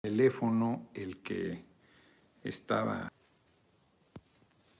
teléfono 0.00 0.88
el 0.94 1.18
que 1.18 1.64
estaba 2.42 3.10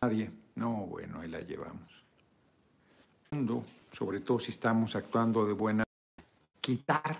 nadie. 0.01 0.31
No, 0.55 0.87
bueno, 0.87 1.21
ahí 1.21 1.29
la 1.29 1.41
llevamos. 1.41 2.05
Sobre 3.93 4.21
todo 4.21 4.39
si 4.39 4.51
estamos 4.51 4.97
actuando 4.97 5.47
de 5.47 5.53
buena 5.53 5.85
quitar 6.61 7.19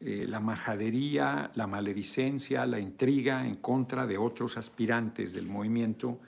eh, 0.00 0.26
la 0.28 0.40
majadería, 0.40 1.50
la 1.54 1.66
maledicencia, 1.66 2.66
la 2.66 2.78
intriga 2.78 3.46
en 3.46 3.56
contra 3.56 4.06
de 4.06 4.18
otros 4.18 4.56
aspirantes 4.56 5.32
del 5.32 5.46
movimiento, 5.46 6.18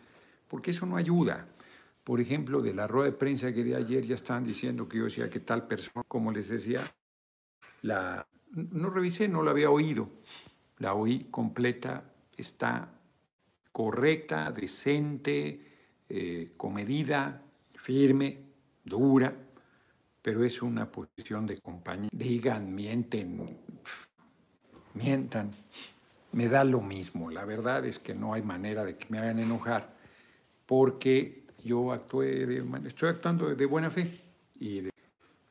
porque 0.48 0.70
eso 0.70 0.86
no 0.86 0.96
ayuda. 0.96 1.46
Por 2.02 2.20
ejemplo, 2.20 2.60
de 2.60 2.74
la 2.74 2.86
rueda 2.86 3.10
de 3.10 3.16
prensa 3.16 3.52
que 3.52 3.64
de 3.64 3.76
ayer 3.76 4.04
ya 4.04 4.14
estaban 4.14 4.44
diciendo 4.44 4.88
que 4.88 4.98
yo 4.98 5.04
decía 5.04 5.30
que 5.30 5.40
tal 5.40 5.66
persona, 5.66 6.04
como 6.06 6.30
les 6.30 6.48
decía, 6.48 6.82
la, 7.82 8.26
no 8.52 8.90
revisé, 8.90 9.26
no 9.26 9.42
la 9.42 9.52
había 9.52 9.70
oído, 9.70 10.08
la 10.78 10.94
oí 10.94 11.24
completa, 11.30 12.04
está 12.36 12.88
correcta, 13.72 14.50
decente, 14.52 15.60
eh, 16.08 16.52
comedida, 16.56 17.42
firme, 17.74 18.38
dura, 18.84 19.34
pero 20.22 20.44
es 20.44 20.62
una 20.62 20.90
posición 20.90 21.46
de 21.46 21.60
compañía. 21.60 22.10
Digan, 22.12 22.74
mienten, 22.74 23.58
mientan, 24.94 25.50
me 26.32 26.48
da 26.48 26.64
lo 26.64 26.80
mismo. 26.80 27.30
La 27.30 27.44
verdad 27.44 27.84
es 27.84 27.98
que 27.98 28.14
no 28.14 28.34
hay 28.34 28.42
manera 28.42 28.84
de 28.84 28.96
que 28.96 29.06
me 29.08 29.18
hagan 29.18 29.38
enojar, 29.38 29.94
porque 30.66 31.44
yo 31.62 31.92
actué 31.92 32.62
estoy 32.84 33.08
actuando 33.08 33.54
de 33.54 33.66
buena 33.66 33.90
fe. 33.90 34.20
Y 34.58 34.88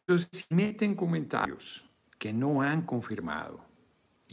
entonces, 0.08 0.30
si 0.32 0.54
meten 0.54 0.96
comentarios 0.96 1.86
que 2.18 2.34
no 2.34 2.62
han 2.62 2.84
confirmado, 2.84 3.73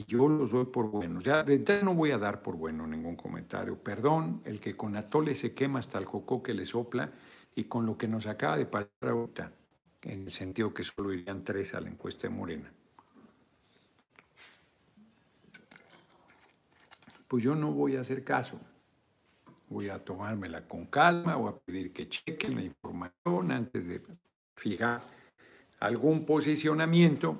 y 0.00 0.04
yo 0.06 0.28
los 0.28 0.52
doy 0.52 0.64
por 0.64 0.90
buenos. 0.90 1.22
Ya 1.22 1.42
de 1.42 1.56
entrada 1.56 1.82
no 1.82 1.94
voy 1.94 2.10
a 2.10 2.16
dar 2.16 2.40
por 2.40 2.56
bueno 2.56 2.86
ningún 2.86 3.16
comentario. 3.16 3.76
Perdón, 3.76 4.40
el 4.46 4.58
que 4.58 4.74
con 4.74 4.96
atole 4.96 5.34
se 5.34 5.52
quema 5.52 5.78
hasta 5.78 5.98
el 5.98 6.06
jocó 6.06 6.42
que 6.42 6.54
le 6.54 6.64
sopla 6.64 7.12
y 7.54 7.64
con 7.64 7.84
lo 7.84 7.98
que 7.98 8.08
nos 8.08 8.26
acaba 8.26 8.56
de 8.56 8.64
pasar 8.64 8.88
ahorita, 9.02 9.52
en 10.02 10.22
el 10.22 10.32
sentido 10.32 10.72
que 10.72 10.84
solo 10.84 11.12
irían 11.12 11.44
tres 11.44 11.74
a 11.74 11.82
la 11.82 11.90
encuesta 11.90 12.28
de 12.28 12.34
Morena. 12.34 12.72
Pues 17.28 17.42
yo 17.42 17.54
no 17.54 17.70
voy 17.72 17.96
a 17.96 18.00
hacer 18.00 18.24
caso. 18.24 18.58
Voy 19.68 19.90
a 19.90 20.02
tomármela 20.02 20.66
con 20.66 20.86
calma, 20.86 21.36
voy 21.36 21.50
a 21.50 21.56
pedir 21.58 21.92
que 21.92 22.08
chequen 22.08 22.54
la 22.54 22.62
información 22.62 23.52
antes 23.52 23.86
de 23.86 24.02
fijar 24.56 25.02
algún 25.78 26.24
posicionamiento, 26.24 27.38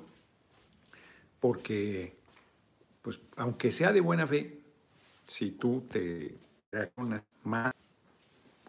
porque 1.40 2.19
pues 3.02 3.20
aunque 3.36 3.72
sea 3.72 3.92
de 3.92 4.00
buena 4.00 4.26
fe, 4.26 4.60
si 5.26 5.52
tú 5.52 5.86
te 5.90 6.38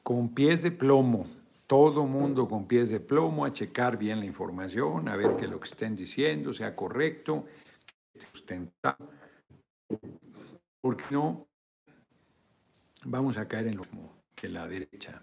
con 0.04 0.34
pies 0.34 0.64
de 0.64 0.72
plomo, 0.72 1.28
todo 1.68 2.06
mundo 2.06 2.48
con 2.48 2.68
pies 2.68 2.90
de 2.90 3.00
plomo, 3.00 3.46
a 3.46 3.54
checar 3.54 3.98
bien 3.98 4.20
la 4.20 4.26
información, 4.26 5.08
a 5.08 5.16
ver 5.16 5.36
que 5.38 5.48
lo 5.48 5.60
que 5.60 5.70
estén 5.70 5.96
diciendo 5.96 6.54
sea 6.54 6.76
correcto, 6.76 7.46
sustentado, 8.32 9.10
porque 10.82 11.04
no 11.12 11.48
vamos 13.06 13.38
a 13.38 13.48
caer 13.48 13.68
en 13.68 13.78
lo 13.78 13.84
que 14.36 14.50
la 14.50 14.68
derecha. 14.68 15.22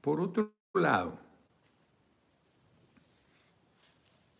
Por 0.00 0.20
otro 0.20 0.52
lado, 0.74 1.18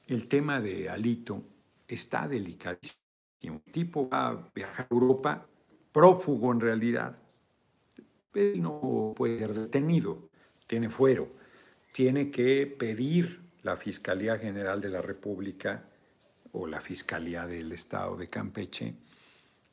el 0.08 0.28
tema 0.28 0.60
de 0.60 0.88
Alito 0.90 1.51
está 1.88 2.28
delicadísimo. 2.28 3.00
Un 3.44 3.60
tipo 3.72 4.08
va 4.08 4.28
a 4.28 4.50
viajar 4.54 4.86
a 4.88 4.94
Europa, 4.94 5.46
prófugo 5.90 6.52
en 6.52 6.60
realidad. 6.60 7.16
Él 8.34 8.62
no 8.62 9.12
puede 9.16 9.38
ser 9.38 9.54
detenido, 9.54 10.30
tiene 10.66 10.88
fuero. 10.88 11.28
Tiene 11.92 12.30
que 12.30 12.66
pedir 12.66 13.40
la 13.62 13.76
Fiscalía 13.76 14.38
General 14.38 14.80
de 14.80 14.88
la 14.88 15.02
República 15.02 15.84
o 16.52 16.66
la 16.66 16.80
Fiscalía 16.80 17.46
del 17.46 17.72
Estado 17.72 18.16
de 18.16 18.28
Campeche 18.28 18.94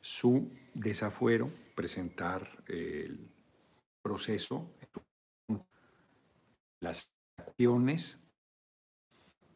su 0.02 0.52
desafuero, 0.74 1.52
presentar 1.76 2.50
el 2.68 3.30
proceso, 4.02 4.72
las 6.81 7.09
acciones 7.38 8.20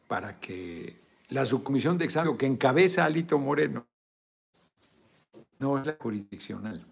para 0.07 0.39
que 0.39 0.95
la 1.33 1.45
subcomisión 1.45 1.97
de 1.97 2.05
examen 2.05 2.37
que 2.37 2.45
encabeza 2.45 3.05
Alito 3.05 3.39
Moreno. 3.39 3.87
No 5.59 5.79
es 5.79 5.87
la 5.87 5.97
jurisdiccional, 5.99 6.85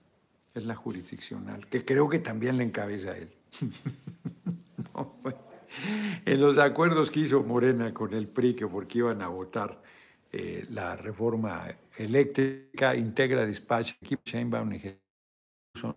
es 0.56 0.66
la 0.66 0.76
jurisdiccional, 0.76 1.68
que 1.68 1.86
creo 1.86 2.10
que 2.10 2.20
también 2.20 2.58
le 2.58 2.64
encabeza 2.64 3.16
él. 3.16 3.30
en 6.26 6.42
los 6.42 6.58
acuerdos 6.58 7.12
que 7.12 7.20
hizo 7.20 7.44
Morena 7.44 7.94
con 7.94 8.14
el 8.14 8.28
PRI, 8.28 8.56
que 8.56 8.68
porque 8.68 9.00
iban 9.00 9.22
a 9.22 9.28
votar 9.28 9.82
eh, 10.32 10.66
la 10.72 10.96
reforma 10.96 11.68
eléctrica, 11.98 12.96
integra 12.96 13.46
despacho, 13.46 13.96
Sheinbaum 14.26 14.72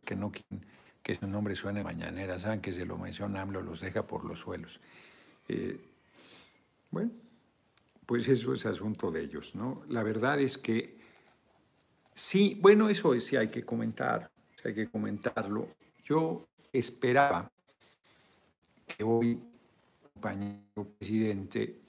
que 0.05 0.17
no 0.17 0.33
que 1.03 1.15
su 1.15 1.27
nombre 1.27 1.55
suene 1.55 1.83
mañanera, 1.83 2.39
saben 2.39 2.61
que 2.61 2.73
se 2.73 2.87
lo 2.87 2.97
menciona 2.97 3.43
AMLO, 3.43 3.61
los 3.61 3.81
deja 3.81 4.07
por 4.07 4.25
los 4.25 4.41
suelos. 4.41 4.81
Eh, 5.49 5.79
bueno, 6.91 7.11
pues 8.07 8.29
eso 8.29 8.53
es 8.53 8.67
asunto 8.67 9.11
de 9.11 9.23
ellos, 9.23 9.55
¿no? 9.55 9.83
La 9.89 10.03
verdad 10.03 10.41
es 10.41 10.59
que 10.59 10.99
sí, 12.15 12.59
bueno, 12.61 12.89
eso 12.89 13.19
sí 13.21 13.37
hay 13.37 13.49
que 13.49 13.65
comentar, 13.65 14.31
hay 14.65 14.75
que 14.75 14.89
comentarlo. 14.89 15.69
Yo 16.05 16.47
esperaba 16.73 17.51
que 18.87 19.03
hoy, 19.05 19.41
compañero 20.13 20.89
presidente, 20.99 21.81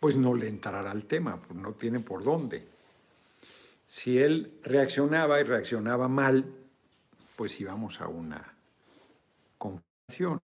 pues 0.00 0.16
no 0.16 0.34
le 0.34 0.48
entrara 0.48 0.90
al 0.90 1.04
tema, 1.06 1.40
pues 1.40 1.58
no 1.58 1.72
tiene 1.72 2.00
por 2.00 2.22
dónde. 2.22 2.66
Si 3.86 4.18
él 4.18 4.58
reaccionaba 4.62 5.40
y 5.40 5.44
reaccionaba 5.44 6.08
mal, 6.08 6.44
pues 7.36 7.60
íbamos 7.60 8.00
a 8.00 8.08
una 8.08 8.54
confrontación 9.56 10.40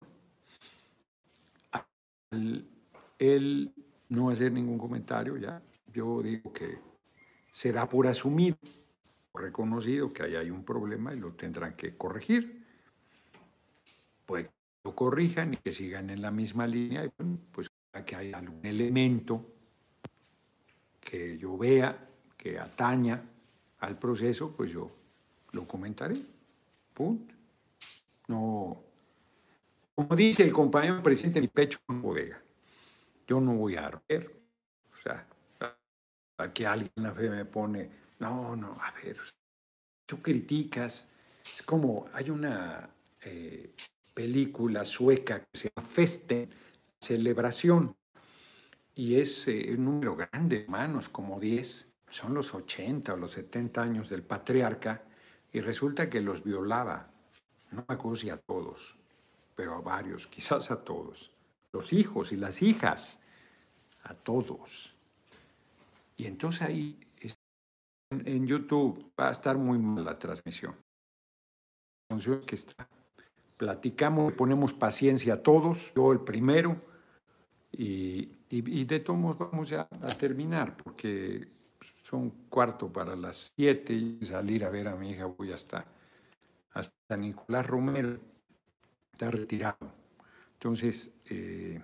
él 3.21 3.73
no 4.09 4.25
va 4.25 4.31
a 4.31 4.33
hacer 4.33 4.51
ningún 4.51 4.79
comentario 4.79 5.37
ya. 5.37 5.63
Yo 5.93 6.23
digo 6.23 6.53
que 6.53 6.79
se 7.53 7.71
da 7.71 7.89
por 7.89 8.07
asumido, 8.07 8.57
reconocido 9.35 10.13
que 10.13 10.23
ahí 10.23 10.37
hay 10.37 10.51
un 10.51 10.65
problema 10.65 11.15
y 11.15 11.21
lo 11.21 11.33
tendrán 11.35 11.75
que 11.75 11.97
corregir. 11.97 12.65
Pues 14.25 14.47
que 14.47 14.53
lo 14.85 14.95
corrijan 14.97 15.55
y 15.55 15.59
que 15.59 15.71
sigan 15.71 16.11
en 16.11 16.23
la 16.23 16.31
misma 16.31 16.67
línea 16.67 17.05
y 17.05 17.11
pues 17.53 17.71
que 18.07 18.17
hay 18.17 18.33
algún 18.33 18.65
elemento 18.65 19.45
que 21.01 21.37
yo 21.37 21.59
vea 21.59 22.09
que 22.37 22.59
ataña 22.59 23.23
al 23.81 23.99
proceso, 23.99 24.55
pues 24.57 24.73
yo 24.73 24.91
lo 25.53 25.69
comentaré. 25.69 26.23
Punto. 26.95 27.35
No, 28.29 28.83
como 29.95 30.17
dice 30.17 30.45
el 30.45 30.53
compañero 30.53 31.03
presidente, 31.03 31.41
mi 31.41 31.49
pecho 31.49 31.81
en 31.89 32.01
bodega 32.01 32.41
yo 33.31 33.41
no 33.41 33.55
voy 33.55 33.77
a 33.77 33.89
ver. 34.09 34.43
O 34.93 34.97
sea, 35.01 35.25
que 36.53 36.67
alguien 36.67 36.91
la 36.97 37.13
fe 37.13 37.31
me 37.31 37.45
pone, 37.45 37.89
no, 38.19 38.57
no, 38.57 38.77
a 38.83 38.91
ver, 39.03 39.19
tú 40.05 40.21
criticas. 40.21 41.07
Es 41.45 41.63
como 41.63 42.09
hay 42.13 42.29
una 42.29 42.91
eh, 43.21 43.73
película 44.13 44.85
sueca 44.85 45.41
que 45.41 45.59
se 45.59 45.71
llama 45.71 45.87
Feste, 45.87 46.49
Celebración, 47.01 47.97
y 48.97 49.15
es 49.15 49.47
eh, 49.47 49.75
un 49.79 49.85
número 49.85 50.17
grande, 50.17 50.65
hermanos, 50.65 51.09
como 51.09 51.39
10, 51.39 51.89
son 52.09 52.35
los 52.35 52.53
80 52.53 53.15
o 53.15 53.17
los 53.17 53.31
70 53.31 53.81
años 53.81 54.11
del 54.11 54.25
patriarca, 54.25 55.05
y 55.53 55.61
resulta 55.61 56.11
que 56.11 56.21
los 56.21 56.43
violaba, 56.43 57.11
no 57.71 57.85
a 57.87 57.95
a 57.95 58.37
todos, 58.39 58.97
pero 59.55 59.77
a 59.77 59.81
varios, 59.81 60.27
quizás 60.27 60.71
a 60.73 60.83
todos 60.83 61.31
los 61.73 61.93
hijos 61.93 62.33
y 62.33 62.37
las 62.37 62.63
hijas, 62.63 63.20
a 64.11 64.15
todos. 64.15 64.95
Y 66.17 66.27
entonces 66.27 66.63
ahí 66.63 66.99
en 68.11 68.47
YouTube 68.47 69.13
va 69.19 69.29
a 69.29 69.31
estar 69.31 69.57
muy 69.57 69.79
mal 69.79 70.05
la 70.05 70.19
transmisión. 70.19 70.75
que 72.47 72.55
está. 72.55 72.89
Platicamos, 73.57 74.33
ponemos 74.33 74.73
paciencia 74.73 75.35
a 75.35 75.43
todos, 75.43 75.93
yo 75.95 76.13
el 76.13 76.21
primero, 76.21 76.81
y, 77.73 78.27
de 78.85 79.01
todos 79.01 79.39
vamos 79.39 79.69
ya 79.69 79.87
a 80.03 80.09
terminar, 80.09 80.77
porque 80.77 81.47
son 82.03 82.31
cuarto 82.49 82.93
para 82.93 83.15
las 83.15 83.53
siete 83.55 83.93
y 83.93 84.19
salir 84.25 84.65
a 84.65 84.71
ver 84.71 84.89
a 84.89 84.97
mi 84.97 85.11
hija 85.11 85.27
voy 85.27 85.53
hasta, 85.53 85.85
hasta 86.73 87.17
Nicolás 87.17 87.67
Romero, 87.67 88.19
está 89.13 89.31
retirado. 89.31 89.93
Entonces, 90.55 91.15
eh, 91.27 91.81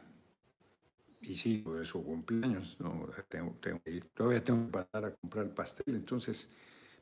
y 1.28 1.36
sí, 1.36 1.64
es 1.80 1.88
su 1.88 2.04
cumpleaños, 2.04 2.76
no, 2.80 3.08
tengo, 3.28 3.56
tengo 3.60 3.80
que 3.82 3.90
ir. 3.90 4.04
Todavía 4.14 4.42
tengo 4.42 4.66
que 4.66 4.72
pasar 4.72 5.04
a 5.04 5.14
comprar 5.14 5.46
el 5.46 5.50
pastel, 5.50 5.94
entonces, 5.94 6.48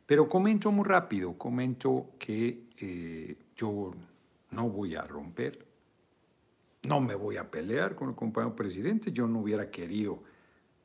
pero 0.06 0.28
comento 0.28 0.72
muy 0.72 0.84
rápido, 0.84 1.36
comento 1.36 2.12
que 2.18 2.68
eh, 2.78 3.36
yo 3.56 3.92
no 4.50 4.68
voy 4.68 4.94
a 4.94 5.02
romper, 5.02 5.66
no 6.84 7.00
me 7.00 7.14
voy 7.14 7.36
a 7.36 7.50
pelear 7.50 7.94
con 7.94 8.10
el 8.10 8.14
compañero 8.14 8.54
presidente, 8.54 9.12
yo 9.12 9.26
no 9.26 9.40
hubiera 9.40 9.70
querido 9.70 10.22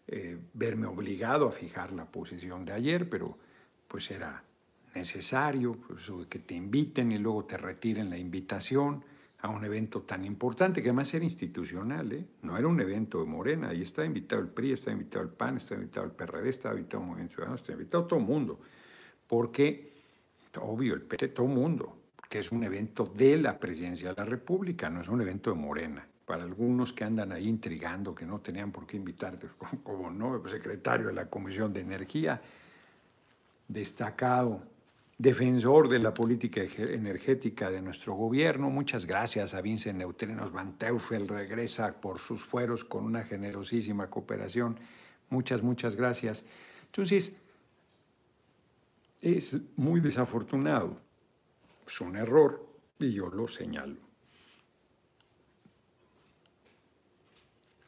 eh, 0.08 0.38
verme 0.54 0.88
obligado 0.88 1.48
a 1.48 1.52
fijar 1.52 1.92
la 1.92 2.06
posición 2.06 2.66
de 2.66 2.74
ayer, 2.74 3.10
pero 3.10 3.38
pues 3.88 4.10
era 4.12 4.44
necesario, 4.96 5.74
pues, 5.74 6.12
que 6.30 6.40
te 6.40 6.56
inviten 6.56 7.12
y 7.12 7.18
luego 7.18 7.46
te 7.46 7.58
retiren 7.58 8.10
la 8.10 8.18
invitación 8.18 9.04
a 9.42 9.50
un 9.50 9.64
evento 9.64 10.02
tan 10.02 10.26
importante, 10.26 10.82
que 10.82 10.90
además 10.90 11.14
era 11.14 11.24
institucional, 11.24 12.12
¿eh? 12.12 12.26
no 12.42 12.58
era 12.58 12.68
un 12.68 12.80
evento 12.82 13.20
de 13.20 13.26
Morena, 13.26 13.70
ahí 13.70 13.82
está 13.82 14.04
invitado 14.04 14.42
el 14.42 14.50
PRI, 14.50 14.74
está 14.74 14.92
invitado 14.92 15.24
el 15.24 15.32
PAN, 15.32 15.58
está 15.58 15.76
invitado 15.76 16.06
el 16.06 16.12
PRD, 16.12 16.50
está 16.50 16.72
invitado 16.72 17.04
el 17.04 17.08
Movimiento 17.08 17.36
Ciudadano, 17.36 17.56
está 17.56 17.72
invitado 17.72 18.06
todo 18.06 18.20
el 18.20 18.26
mundo, 18.26 18.60
porque, 19.28 19.94
obvio, 20.60 20.94
el 20.94 21.02
PT, 21.04 21.30
todo 21.30 21.46
el 21.46 21.54
mundo, 21.54 21.96
que 22.30 22.40
es 22.40 22.52
un 22.52 22.64
evento 22.64 23.06
de 23.06 23.38
la 23.38 23.58
presidencia 23.58 24.10
de 24.10 24.16
la 24.16 24.26
República, 24.26 24.90
no 24.90 25.02
es 25.02 25.08
un 25.08 25.22
evento 25.22 25.52
de 25.52 25.56
Morena. 25.56 26.06
Para 26.26 26.44
algunos 26.44 26.94
que 26.94 27.04
andan 27.04 27.32
ahí 27.32 27.48
intrigando, 27.48 28.14
que 28.14 28.26
no 28.26 28.40
tenían 28.40 28.72
por 28.72 28.86
qué 28.86 28.98
invitarte, 28.98 29.48
como 29.84 30.12
no, 30.12 30.36
el 30.36 30.50
secretario 30.50 31.08
de 31.08 31.14
la 31.14 31.30
Comisión 31.30 31.72
de 31.72 31.80
Energía, 31.80 32.42
destacado 33.68 34.62
defensor 35.20 35.90
de 35.90 36.00
la 36.00 36.14
política 36.14 36.62
energética 36.78 37.70
de 37.70 37.82
nuestro 37.82 38.14
gobierno. 38.14 38.70
Muchas 38.70 39.06
gracias 39.06 39.54
a 39.54 39.60
Vincent 39.60 40.00
Neutrinos 40.00 40.54
Van 40.54 40.78
Teufel, 40.78 41.28
regresa 41.28 42.00
por 42.00 42.20
sus 42.20 42.46
fueros 42.46 42.86
con 42.86 43.04
una 43.04 43.24
generosísima 43.24 44.10
cooperación. 44.10 44.80
Muchas, 45.30 45.62
muchas 45.62 45.98
gracias. 45.98 46.46
Entonces, 46.86 47.36
es 49.22 49.58
muy 49.76 50.00
desafortunado. 50.00 50.98
Es 51.86 52.00
un 52.00 52.16
error 52.16 52.66
y 52.98 53.12
yo 53.12 53.28
lo 53.28 53.50
señalo. 53.50 53.98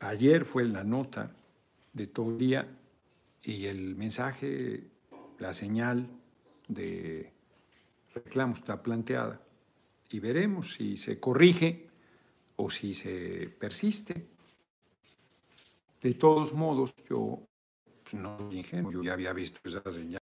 Ayer 0.01 0.43
fue 0.43 0.65
la 0.65 0.83
nota 0.83 1.31
de 1.93 2.07
todo 2.07 2.35
día 2.35 2.67
y 3.41 3.67
el 3.67 3.95
mensaje, 3.95 4.83
la 5.39 5.53
señal 5.53 6.09
de 6.73 7.33
reclamo 8.13 8.53
está 8.53 8.81
planteada 8.81 9.41
y 10.09 10.19
veremos 10.19 10.73
si 10.73 10.97
se 10.97 11.19
corrige 11.19 11.89
o 12.57 12.69
si 12.69 12.93
se 12.93 13.49
persiste. 13.59 14.27
De 16.01 16.13
todos 16.15 16.53
modos, 16.53 16.95
yo 17.09 17.47
pues, 18.03 18.15
no 18.15 18.37
soy 18.37 18.59
ingenuo, 18.59 18.91
yo 18.91 19.03
ya 19.03 19.13
había 19.13 19.33
visto 19.33 19.59
esa 19.63 19.89
señal. 19.89 20.19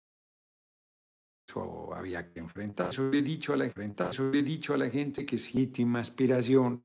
Eso 1.48 1.92
había 1.94 2.32
que 2.32 2.40
enfrentar. 2.40 2.90
Eso 2.90 3.10
le 3.10 3.18
he 3.18 3.22
dicho 3.22 3.52
a 3.52 3.56
la, 3.56 3.66
eso 3.66 4.32
he 4.32 4.42
dicho 4.42 4.74
a 4.74 4.78
la 4.78 4.88
gente 4.88 5.26
que 5.26 5.36
es 5.36 5.54
íntima 5.54 6.00
aspiración. 6.00 6.84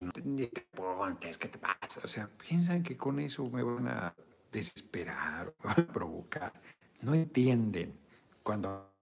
No 0.00 0.12
te, 0.12 0.22
¿qué 0.22 1.48
te 1.48 1.58
pasa? 1.58 2.00
O 2.04 2.06
sea, 2.06 2.28
piensan 2.28 2.82
que 2.82 2.96
con 2.96 3.18
eso 3.18 3.48
me 3.50 3.62
van 3.62 3.88
a 3.88 4.14
desesperar, 4.52 5.54
me 5.62 5.74
van 5.74 5.80
a 5.88 5.92
provocar. 5.92 6.52
No 7.00 7.14
entienden 7.14 8.05
cuando 8.46 8.94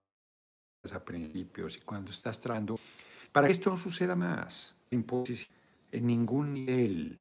a 0.91 1.05
principios 1.05 1.77
y 1.77 1.81
cuando 1.81 2.09
estás 2.09 2.39
tratando, 2.39 2.79
para 3.31 3.45
que 3.45 3.53
esto 3.53 3.69
no 3.69 3.77
suceda 3.77 4.15
más, 4.15 4.75
en 4.89 5.05
ningún 6.07 6.53
nivel. 6.53 7.19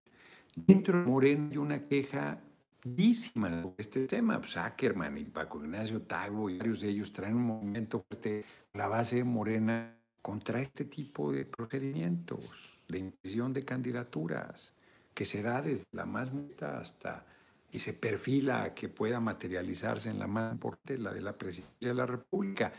Dentro 0.57 1.01
de 1.01 1.05
Moreno 1.05 1.49
hay 1.51 1.59
una 1.59 1.87
queja 1.87 2.41
dísima 2.83 3.51
de 3.51 3.75
este 3.77 4.07
tema. 4.07 4.39
Pues, 4.39 4.57
Ackerman 4.57 5.19
y 5.19 5.25
Paco 5.25 5.63
Ignacio 5.63 6.01
Tagbo 6.01 6.49
y 6.49 6.57
varios 6.57 6.81
de 6.81 6.89
ellos 6.89 7.13
traen 7.13 7.37
un 7.37 7.43
movimiento 7.43 8.03
fuerte, 8.09 8.45
la 8.73 8.89
base 8.89 9.17
de 9.17 9.25
Morena, 9.25 9.95
contra 10.23 10.63
este 10.63 10.87
tipo 10.87 11.31
de 11.31 11.45
procedimientos, 11.45 12.71
de 12.89 13.01
impresión 13.01 13.53
de 13.53 13.67
candidaturas, 13.67 14.73
que 15.13 15.27
se 15.27 15.43
da 15.43 15.61
desde 15.61 15.85
la 15.93 16.07
más 16.07 16.33
muestra 16.33 16.79
hasta 16.79 17.27
y 17.75 17.81
se 17.81 17.93
perfila 17.93 18.73
que 18.73 18.89
pueda 18.89 19.19
materializarse 19.19 20.09
en 20.09 20.21
la 20.21 20.29
más 20.29 20.53
importante, 20.53 20.97
la 20.97 21.13
de 21.13 21.21
la 21.21 21.37
presidencia 21.37 21.89
de 21.89 21.95
la 21.95 22.07
República. 22.07 22.73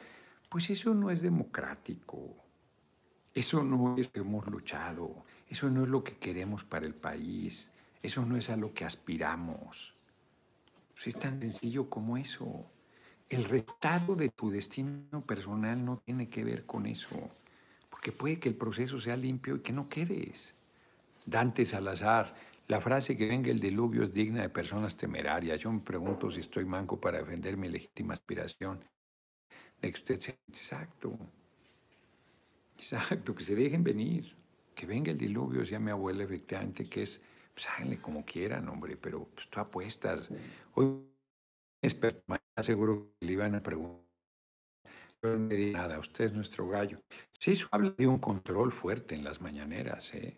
Pues 0.48 0.70
eso 0.70 0.94
no 0.94 1.12
es 1.12 1.22
democrático. 1.22 2.38
Eso 3.34 3.62
no 3.62 3.98
es 3.98 4.06
lo 4.06 4.12
que 4.14 4.20
hemos 4.22 4.48
luchado. 4.48 5.26
Eso 5.50 5.70
no 5.70 5.84
es 5.84 5.90
lo 5.90 6.02
que 6.02 6.16
queremos 6.16 6.64
para 6.64 6.86
el 6.86 6.96
país. 6.96 7.74
Eso 8.02 8.26
no 8.26 8.38
es 8.38 8.50
a 8.50 8.56
lo 8.56 8.74
que 8.74 8.86
aspiramos. 8.86 9.98
Pues 10.94 11.08
es 11.08 11.20
tan 11.20 11.42
sencillo 11.42 11.90
como 11.90 12.16
eso. 12.16 12.66
El 13.28 13.44
resultado 13.44 14.16
de 14.16 14.30
tu 14.30 14.50
destino 14.50 15.26
personal 15.26 15.84
no 15.84 15.98
tiene 16.06 16.30
que 16.30 16.46
ver 16.46 16.66
con 16.66 16.86
eso. 16.86 17.32
Porque 17.90 18.14
puede 18.14 18.40
que 18.40 18.48
el 18.48 18.56
proceso 18.56 18.98
sea 18.98 19.18
limpio 19.18 19.58
y 19.58 19.60
que 19.60 19.74
no 19.74 19.90
quedes. 19.90 20.56
Dante 21.26 21.66
Salazar, 21.66 22.34
la 22.68 22.82
frase 22.82 23.16
que 23.16 23.28
venga 23.28 23.52
el 23.52 23.60
diluvio 23.60 24.04
es 24.04 24.14
digna 24.14 24.42
de 24.42 24.50
personas 24.50 24.98
temerarias. 24.98 25.60
Yo 25.60 25.72
me 25.72 25.82
pregunto 25.82 26.30
si 26.30 26.40
estoy 26.40 26.66
manco 26.66 27.00
para 27.00 27.20
defender 27.20 27.58
mi 27.58 27.70
legítima 27.70 28.14
aspiración 28.14 28.84
de 29.82 29.92
que 29.92 29.96
usted 29.96 30.20
sea 30.20 30.36
exacto. 30.48 31.18
Exacto, 32.76 33.36
que 33.36 33.44
se 33.44 33.56
dejen 33.56 33.84
venir. 33.84 34.36
Que 34.74 34.86
venga 34.86 35.12
el 35.12 35.18
diluvio, 35.18 35.62
decía 35.62 35.80
mi 35.80 35.92
abuela 35.92 36.24
efectivamente, 36.24 36.90
que 36.90 37.04
es, 37.04 37.24
pues 37.54 37.70
háganle 37.70 38.00
como 38.00 38.26
quieran, 38.26 38.68
hombre, 38.68 38.98
pero 38.98 39.26
pues 39.34 39.50
tú 39.50 39.60
apuestas. 39.60 40.30
Hoy 40.74 41.06
seguro 42.62 43.14
que 43.20 43.26
le 43.26 43.34
iban 43.34 43.56
a 43.56 43.62
preguntar. 43.62 44.04
Yo 45.22 45.38
no 45.38 45.48
le 45.48 45.56
di 45.56 45.72
nada, 45.72 46.00
usted 46.00 46.26
es 46.26 46.34
nuestro 46.34 46.68
gallo. 46.68 47.02
Sí, 47.40 47.52
eso 47.52 47.68
habla 47.72 47.92
de 47.92 48.08
un 48.08 48.20
control 48.20 48.72
fuerte 48.72 49.16
en 49.16 49.24
las 49.24 49.42
mañaneras, 49.42 50.14
¿eh? 50.14 50.36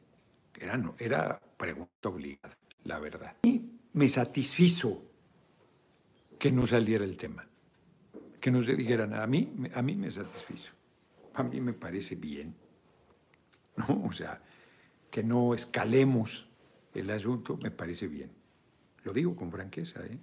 Era, 0.59 0.93
era 0.97 1.39
pregunta 1.57 2.09
obligada, 2.09 2.57
la 2.83 2.99
verdad. 2.99 3.35
Y 3.43 3.61
me 3.93 4.07
satisfizo 4.07 5.03
que 6.37 6.51
no 6.51 6.67
saliera 6.67 7.03
el 7.03 7.17
tema, 7.17 7.47
que 8.39 8.51
no 8.51 8.61
se 8.61 8.75
dijera 8.75 9.07
nada. 9.07 9.23
A 9.23 9.27
mí, 9.27 9.51
a 9.73 9.81
mí 9.81 9.95
me 9.95 10.11
satisfizo. 10.11 10.71
A 11.33 11.43
mí 11.43 11.61
me 11.61 11.73
parece 11.73 12.15
bien. 12.15 12.55
¿no? 13.77 14.03
O 14.05 14.11
sea, 14.11 14.41
que 15.09 15.23
no 15.23 15.53
escalemos 15.53 16.47
el 16.93 17.09
asunto, 17.11 17.57
me 17.61 17.71
parece 17.71 18.07
bien. 18.07 18.31
Lo 19.03 19.13
digo 19.13 19.35
con 19.35 19.51
franqueza, 19.51 20.05
¿eh? 20.05 20.17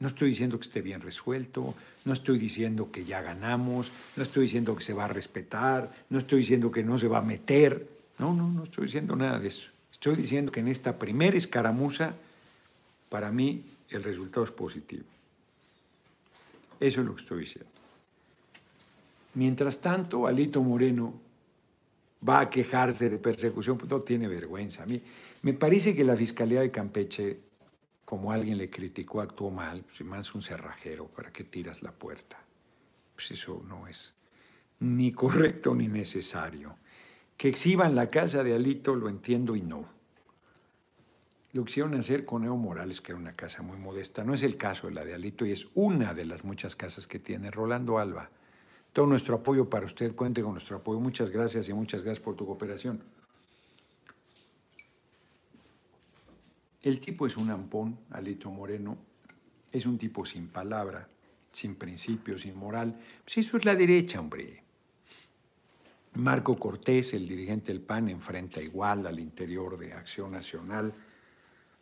No 0.00 0.08
estoy 0.08 0.30
diciendo 0.30 0.58
que 0.58 0.66
esté 0.66 0.82
bien 0.82 1.00
resuelto, 1.00 1.74
no 2.04 2.12
estoy 2.12 2.38
diciendo 2.38 2.90
que 2.90 3.04
ya 3.04 3.22
ganamos, 3.22 3.92
no 4.16 4.22
estoy 4.22 4.42
diciendo 4.42 4.74
que 4.74 4.82
se 4.82 4.92
va 4.92 5.04
a 5.04 5.08
respetar, 5.08 5.92
no 6.10 6.18
estoy 6.18 6.40
diciendo 6.40 6.70
que 6.70 6.82
no 6.82 6.98
se 6.98 7.06
va 7.06 7.18
a 7.18 7.22
meter. 7.22 7.88
No, 8.18 8.34
no, 8.34 8.50
no 8.50 8.64
estoy 8.64 8.86
diciendo 8.86 9.14
nada 9.14 9.38
de 9.38 9.48
eso. 9.48 9.70
Estoy 10.04 10.16
diciendo 10.16 10.52
que 10.52 10.60
en 10.60 10.68
esta 10.68 10.98
primera 10.98 11.34
escaramuza, 11.34 12.14
para 13.08 13.32
mí, 13.32 13.64
el 13.88 14.02
resultado 14.02 14.44
es 14.44 14.50
positivo. 14.50 15.06
Eso 16.78 17.00
es 17.00 17.06
lo 17.06 17.14
que 17.14 17.22
estoy 17.22 17.40
diciendo. 17.40 17.70
Mientras 19.32 19.80
tanto, 19.80 20.26
Alito 20.26 20.62
Moreno 20.62 21.14
va 22.28 22.40
a 22.40 22.50
quejarse 22.50 23.08
de 23.08 23.16
persecución, 23.16 23.78
pues 23.78 23.90
no 23.90 24.00
tiene 24.00 24.28
vergüenza. 24.28 24.82
A 24.82 24.86
mí 24.86 25.00
me 25.40 25.54
parece 25.54 25.96
que 25.96 26.04
la 26.04 26.16
Fiscalía 26.16 26.60
de 26.60 26.70
Campeche, 26.70 27.38
como 28.04 28.30
alguien 28.30 28.58
le 28.58 28.68
criticó, 28.68 29.22
actuó 29.22 29.50
mal, 29.50 29.84
pues 29.84 30.06
más 30.06 30.34
un 30.34 30.42
cerrajero, 30.42 31.06
¿para 31.06 31.32
qué 31.32 31.44
tiras 31.44 31.82
la 31.82 31.92
puerta? 31.92 32.38
Pues 33.14 33.30
eso 33.30 33.64
no 33.66 33.86
es 33.86 34.12
ni 34.80 35.12
correcto 35.12 35.74
ni 35.74 35.88
necesario. 35.88 36.76
Que 37.38 37.48
exhiban 37.48 37.94
la 37.94 38.10
casa 38.10 38.44
de 38.44 38.54
Alito 38.54 38.94
lo 38.94 39.08
entiendo 39.08 39.56
y 39.56 39.62
no. 39.62 39.93
Lo 41.54 41.64
quisieron 41.64 41.94
hacer 41.94 42.24
con 42.24 42.42
Evo 42.42 42.56
Morales, 42.56 43.00
que 43.00 43.12
era 43.12 43.20
una 43.20 43.36
casa 43.36 43.62
muy 43.62 43.78
modesta. 43.78 44.24
No 44.24 44.34
es 44.34 44.42
el 44.42 44.56
caso 44.56 44.88
de 44.88 44.94
la 44.94 45.04
de 45.04 45.14
Alito 45.14 45.46
y 45.46 45.52
es 45.52 45.68
una 45.74 46.12
de 46.12 46.24
las 46.24 46.42
muchas 46.42 46.74
casas 46.74 47.06
que 47.06 47.20
tiene 47.20 47.52
Rolando 47.52 48.00
Alba. 48.00 48.28
Todo 48.92 49.06
nuestro 49.06 49.36
apoyo 49.36 49.70
para 49.70 49.86
usted, 49.86 50.16
cuente 50.16 50.42
con 50.42 50.50
nuestro 50.50 50.78
apoyo. 50.78 50.98
Muchas 50.98 51.30
gracias 51.30 51.68
y 51.68 51.72
muchas 51.72 52.02
gracias 52.02 52.24
por 52.24 52.34
tu 52.34 52.44
cooperación. 52.44 53.00
El 56.82 56.98
tipo 56.98 57.24
es 57.24 57.36
un 57.36 57.48
ampón, 57.48 58.00
Alito 58.10 58.50
Moreno. 58.50 58.98
Es 59.70 59.86
un 59.86 59.96
tipo 59.96 60.24
sin 60.24 60.48
palabra, 60.48 61.08
sin 61.52 61.76
principios, 61.76 62.40
sin 62.40 62.56
moral. 62.56 62.98
Pues 63.22 63.38
eso 63.38 63.58
es 63.58 63.64
la 63.64 63.76
derecha, 63.76 64.18
hombre. 64.18 64.64
Marco 66.14 66.58
Cortés, 66.58 67.14
el 67.14 67.28
dirigente 67.28 67.72
del 67.72 67.80
PAN, 67.80 68.08
enfrenta 68.08 68.60
igual 68.60 69.06
al 69.06 69.20
interior 69.20 69.78
de 69.78 69.92
Acción 69.92 70.32
Nacional 70.32 70.92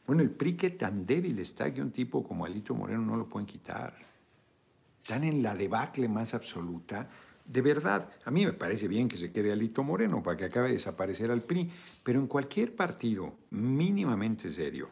bueno, 0.06 0.23
el 0.23 0.30
PRI 0.30 0.56
que 0.56 0.71
tan 0.71 1.06
débil 1.06 1.38
está 1.38 1.73
que 1.73 1.80
un 1.80 1.90
tipo 1.90 2.25
como 2.25 2.44
Alito 2.44 2.75
Moreno 2.75 3.02
no 3.02 3.16
lo 3.16 3.28
pueden 3.28 3.47
quitar. 3.47 3.94
Están 5.02 5.25
en 5.25 5.42
la 5.42 5.54
debacle 5.54 6.09
más 6.09 6.35
absoluta. 6.35 7.09
De 7.44 7.61
verdad, 7.61 8.09
a 8.25 8.30
mí 8.30 8.44
me 8.44 8.52
parece 8.52 8.88
bien 8.88 9.09
que 9.09 9.16
se 9.16 9.32
quede 9.32 9.52
Alito 9.52 9.82
Moreno 9.82 10.23
para 10.23 10.37
que 10.37 10.44
acabe 10.44 10.68
de 10.68 10.75
desaparecer 10.75 11.30
al 11.30 11.42
PRI, 11.42 11.71
pero 12.02 12.21
en 12.21 12.26
cualquier 12.26 12.75
partido 12.75 13.35
mínimamente 13.50 14.50
serio, 14.50 14.88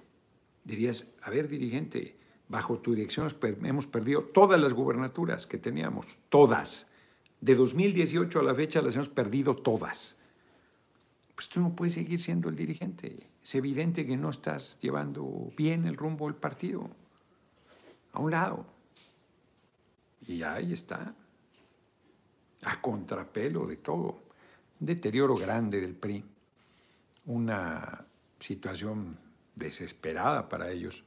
dirías, 0.65 1.07
a 1.23 1.31
ver, 1.31 1.49
dirigente, 1.49 2.17
bajo 2.49 2.79
tu 2.81 2.95
dirección 2.95 3.29
hemos 3.63 3.87
perdido 3.87 4.25
todas 4.25 4.61
las 4.61 4.75
gubernaturas 4.75 5.47
que 5.47 5.59
teníamos, 5.59 6.19
todas. 6.29 6.89
De 7.41 7.55
2018 7.55 8.41
a 8.41 8.43
la 8.43 8.55
fecha 8.55 8.83
las 8.83 8.97
hemos 8.97 9.09
perdido 9.09 9.57
todas. 9.57 10.19
Pues 11.35 11.49
tú 11.49 11.61
no 11.61 11.75
puedes 11.75 11.95
seguir 11.95 12.21
siendo 12.21 12.49
el 12.49 12.57
dirigente. 12.57 13.30
Es 13.43 13.55
evidente 13.55 14.07
que 14.07 14.17
no 14.17 14.31
estás 14.31 14.79
llevando 14.81 15.53
bien 15.57 15.87
el 15.87 15.97
rumbo 15.97 16.27
del 16.27 16.37
partido. 16.37 16.89
A 18.13 18.21
un 18.21 18.31
lado. 18.31 18.67
Y 20.27 20.43
ahí 20.43 20.73
está. 20.73 21.15
A 22.63 22.81
contrapelo 22.81 23.67
de 23.67 23.77
todo. 23.77 24.23
Un 24.81 24.87
deterioro 24.87 25.35
grande 25.35 25.81
del 25.81 25.95
PRI. 25.95 26.25
Una 27.27 28.05
situación 28.39 29.19
desesperada 29.55 30.49
para 30.49 30.71
ellos 30.71 31.05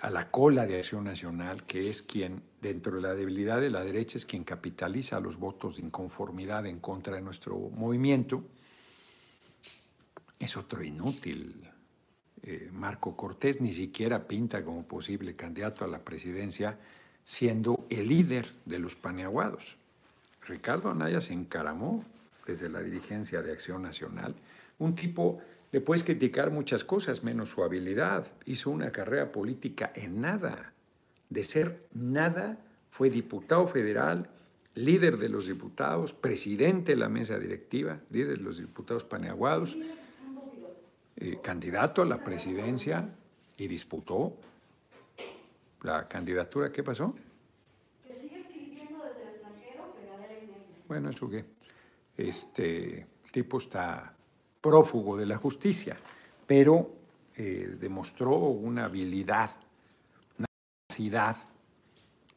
a 0.00 0.10
la 0.10 0.30
cola 0.30 0.66
de 0.66 0.78
Acción 0.78 1.04
Nacional, 1.04 1.64
que 1.64 1.80
es 1.80 2.02
quien, 2.02 2.42
dentro 2.60 2.96
de 2.96 3.02
la 3.02 3.14
debilidad 3.14 3.60
de 3.60 3.70
la 3.70 3.84
derecha, 3.84 4.18
es 4.18 4.26
quien 4.26 4.44
capitaliza 4.44 5.20
los 5.20 5.38
votos 5.38 5.76
de 5.76 5.82
inconformidad 5.82 6.66
en 6.66 6.80
contra 6.80 7.16
de 7.16 7.22
nuestro 7.22 7.58
movimiento, 7.58 8.44
es 10.38 10.56
otro 10.56 10.82
inútil. 10.82 11.70
Eh, 12.42 12.68
Marco 12.72 13.16
Cortés 13.16 13.60
ni 13.60 13.72
siquiera 13.72 14.26
pinta 14.28 14.64
como 14.64 14.86
posible 14.86 15.34
candidato 15.36 15.84
a 15.84 15.88
la 15.88 16.04
presidencia, 16.04 16.78
siendo 17.24 17.86
el 17.88 18.08
líder 18.08 18.46
de 18.64 18.78
los 18.78 18.96
paneaguados. 18.96 19.76
Ricardo 20.46 20.90
Anaya 20.90 21.20
se 21.20 21.32
encaramó 21.32 22.04
desde 22.46 22.68
la 22.68 22.80
dirigencia 22.80 23.40
de 23.40 23.52
Acción 23.52 23.82
Nacional, 23.82 24.34
un 24.78 24.94
tipo 24.94 25.40
le 25.74 25.80
puedes 25.80 26.04
criticar 26.04 26.52
muchas 26.52 26.84
cosas 26.84 27.24
menos 27.24 27.48
su 27.50 27.64
habilidad. 27.64 28.28
Hizo 28.46 28.70
una 28.70 28.92
carrera 28.92 29.32
política 29.32 29.90
en 29.96 30.20
nada. 30.20 30.72
De 31.30 31.42
ser 31.42 31.88
nada, 31.92 32.58
fue 32.92 33.10
diputado 33.10 33.66
federal, 33.66 34.30
líder 34.76 35.18
de 35.18 35.28
los 35.28 35.48
diputados, 35.48 36.12
presidente 36.12 36.92
de 36.92 36.98
la 36.98 37.08
mesa 37.08 37.40
directiva, 37.40 37.98
líder 38.10 38.38
de 38.38 38.44
los 38.44 38.58
diputados 38.58 39.02
paneaguados, 39.02 39.76
eh, 41.16 41.38
candidato 41.40 42.02
a 42.02 42.04
la 42.04 42.22
presidencia 42.24 43.08
y 43.56 43.68
disputó 43.68 44.36
la 45.82 46.08
candidatura. 46.08 46.72
¿Qué 46.72 46.82
pasó? 46.82 47.14
Que 48.02 48.16
sigue 48.16 48.40
escribiendo 48.40 49.04
desde 49.04 49.22
el 49.22 49.28
extranjero, 49.28 49.94
fregadera 49.94 50.34
y 50.34 50.46
media. 50.46 50.82
Bueno, 50.88 51.10
eso 51.10 51.30
qué. 51.30 51.44
Este 52.16 53.06
tipo 53.30 53.58
está 53.58 54.12
prófugo 54.60 55.16
de 55.16 55.26
la 55.26 55.36
justicia, 55.36 55.96
pero 56.46 56.90
eh, 57.36 57.76
demostró 57.78 58.34
una 58.36 58.86
habilidad, 58.86 59.50
una 60.38 60.46
capacidad 60.88 61.36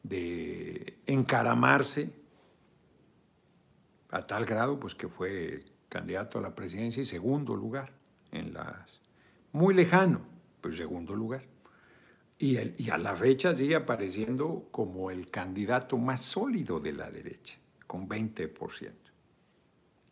de 0.04 0.98
encaramarse 1.06 2.10
a 4.10 4.26
tal 4.26 4.46
grado 4.46 4.78
pues 4.78 4.94
que 4.94 5.08
fue 5.08 5.64
candidato 5.88 6.38
a 6.38 6.42
la 6.42 6.54
presidencia 6.54 7.02
y 7.02 7.06
segundo 7.06 7.56
lugar 7.56 7.97
en 8.32 8.52
las 8.52 9.00
muy 9.52 9.74
lejano, 9.74 10.20
pues 10.60 10.76
segundo 10.76 11.14
lugar. 11.14 11.44
Y, 12.38 12.58
y 12.82 12.90
a 12.90 12.98
la 12.98 13.16
fecha 13.16 13.56
sigue 13.56 13.74
apareciendo 13.74 14.68
como 14.70 15.10
el 15.10 15.30
candidato 15.30 15.98
más 15.98 16.20
sólido 16.20 16.78
de 16.78 16.92
la 16.92 17.10
derecha, 17.10 17.58
con 17.86 18.08
20%. 18.08 18.92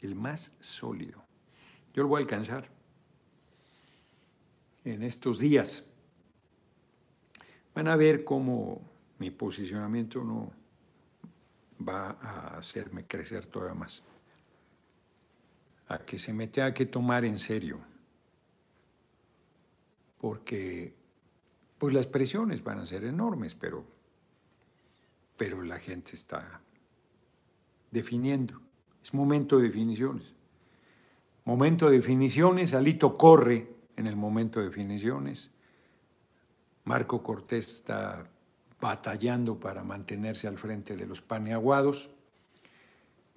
El 0.00 0.14
más 0.14 0.56
sólido. 0.60 1.22
Yo 1.94 2.02
lo 2.02 2.08
voy 2.08 2.20
a 2.20 2.24
alcanzar 2.24 2.68
en 4.84 5.02
estos 5.02 5.38
días. 5.38 5.84
Van 7.74 7.88
a 7.88 7.96
ver 7.96 8.24
cómo 8.24 8.82
mi 9.18 9.30
posicionamiento 9.30 10.22
no 10.22 10.52
va 11.86 12.16
a 12.20 12.56
hacerme 12.58 13.06
crecer 13.06 13.46
todavía 13.46 13.74
más. 13.74 14.02
A 15.88 15.98
que 15.98 16.18
se 16.18 16.32
me 16.32 16.48
tenga 16.48 16.72
que 16.74 16.86
tomar 16.86 17.24
en 17.24 17.38
serio. 17.38 17.80
Porque 20.18 20.94
pues 21.78 21.92
las 21.94 22.06
presiones 22.06 22.62
van 22.64 22.78
a 22.78 22.86
ser 22.86 23.04
enormes, 23.04 23.54
pero, 23.54 23.84
pero 25.36 25.62
la 25.62 25.78
gente 25.78 26.12
está 26.14 26.60
definiendo. 27.90 28.60
Es 29.02 29.14
momento 29.14 29.58
de 29.58 29.64
definiciones. 29.64 30.34
Momento 31.44 31.88
de 31.88 31.98
definiciones, 31.98 32.74
Alito 32.74 33.16
corre 33.16 33.68
en 33.96 34.06
el 34.06 34.16
momento 34.16 34.60
de 34.60 34.66
definiciones. 34.66 35.50
Marco 36.84 37.22
Cortés 37.22 37.68
está 37.68 38.28
batallando 38.80 39.58
para 39.58 39.84
mantenerse 39.84 40.48
al 40.48 40.58
frente 40.58 40.96
de 40.96 41.06
los 41.06 41.22
paneaguados. 41.22 42.10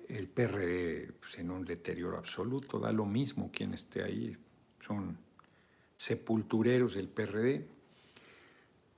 El 0.07 0.27
PRD 0.27 1.13
pues, 1.19 1.37
en 1.37 1.51
un 1.51 1.65
deterioro 1.65 2.17
absoluto, 2.17 2.79
da 2.79 2.91
lo 2.91 3.05
mismo 3.05 3.51
quien 3.51 3.73
esté 3.73 4.03
ahí, 4.03 4.35
son 4.79 5.17
sepultureros 5.99 6.95
del 6.95 7.09
PRD. 7.09 7.67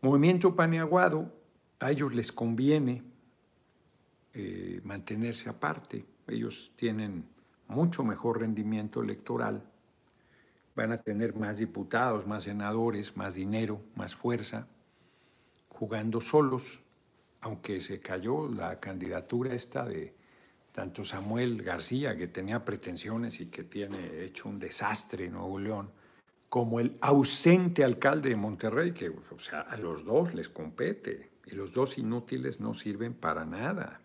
Movimiento 0.01 0.55
paneaguado, 0.55 1.33
a 1.79 1.89
ellos 1.89 2.13
les 2.13 2.31
conviene 2.31 3.01
eh, 4.35 4.81
mantenerse 4.83 5.49
aparte. 5.49 6.05
Ellos 6.27 6.71
tienen 6.75 7.25
mucho 7.67 8.03
mejor 8.03 8.41
rendimiento 8.41 9.01
electoral, 9.01 9.63
van 10.75 10.91
a 10.91 11.01
tener 11.01 11.35
más 11.35 11.57
diputados, 11.57 12.27
más 12.27 12.43
senadores, 12.43 13.17
más 13.17 13.33
dinero, 13.33 13.81
más 13.95 14.15
fuerza, 14.15 14.67
jugando 15.69 16.21
solos, 16.21 16.83
aunque 17.41 17.81
se 17.81 17.99
cayó 17.99 18.47
la 18.47 18.79
candidatura 18.79 19.55
esta 19.55 19.85
de 19.85 20.13
tanto 20.71 21.03
Samuel 21.03 21.63
García, 21.63 22.15
que 22.15 22.27
tenía 22.27 22.63
pretensiones 22.63 23.41
y 23.41 23.47
que 23.47 23.63
tiene 23.63 24.23
hecho 24.23 24.49
un 24.49 24.59
desastre 24.59 25.25
en 25.25 25.33
Nuevo 25.33 25.57
León, 25.57 25.89
como 26.51 26.81
el 26.81 26.97
ausente 26.99 27.81
alcalde 27.81 28.27
de 28.27 28.35
Monterrey, 28.35 28.91
que 28.91 29.07
o 29.07 29.39
sea, 29.39 29.61
a 29.61 29.77
los 29.77 30.03
dos 30.03 30.33
les 30.33 30.49
compete, 30.49 31.31
y 31.45 31.55
los 31.55 31.71
dos 31.71 31.97
inútiles 31.97 32.59
no 32.59 32.73
sirven 32.73 33.13
para 33.13 33.45
nada. 33.45 34.01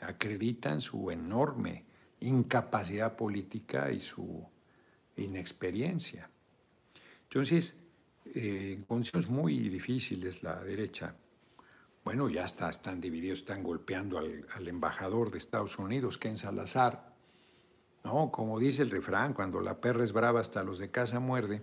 Acreditan 0.00 0.80
su 0.80 1.08
enorme 1.08 1.84
incapacidad 2.18 3.14
política 3.14 3.92
y 3.92 4.00
su 4.00 4.44
inexperiencia. 5.18 6.28
Entonces, 7.22 7.78
eh, 8.34 8.74
en 8.76 8.82
condiciones 8.82 9.28
muy 9.28 9.68
difíciles 9.68 10.42
la 10.42 10.60
derecha, 10.64 11.14
bueno, 12.02 12.28
ya 12.28 12.42
está, 12.42 12.70
están 12.70 13.00
divididos, 13.00 13.38
están 13.38 13.62
golpeando 13.62 14.18
al, 14.18 14.66
embajador 14.66 15.30
de 15.30 15.38
Estados 15.38 15.78
Unidos, 15.78 16.18
Ken 16.18 16.36
Salazar, 16.36 17.09
¿no? 18.04 18.30
Como 18.30 18.58
dice 18.58 18.82
el 18.82 18.90
refrán, 18.90 19.34
cuando 19.34 19.60
la 19.60 19.80
perra 19.80 20.04
es 20.04 20.12
brava 20.12 20.40
hasta 20.40 20.62
los 20.62 20.78
de 20.78 20.90
casa 20.90 21.20
muerde. 21.20 21.62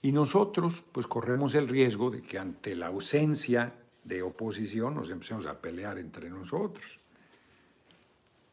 Y 0.00 0.12
nosotros, 0.12 0.84
pues 0.92 1.06
corremos 1.06 1.54
el 1.54 1.68
riesgo 1.68 2.10
de 2.10 2.22
que 2.22 2.38
ante 2.38 2.76
la 2.76 2.86
ausencia 2.86 3.74
de 4.04 4.22
oposición 4.22 4.94
nos 4.94 5.10
empecemos 5.10 5.46
a 5.46 5.60
pelear 5.60 5.98
entre 5.98 6.30
nosotros. 6.30 6.98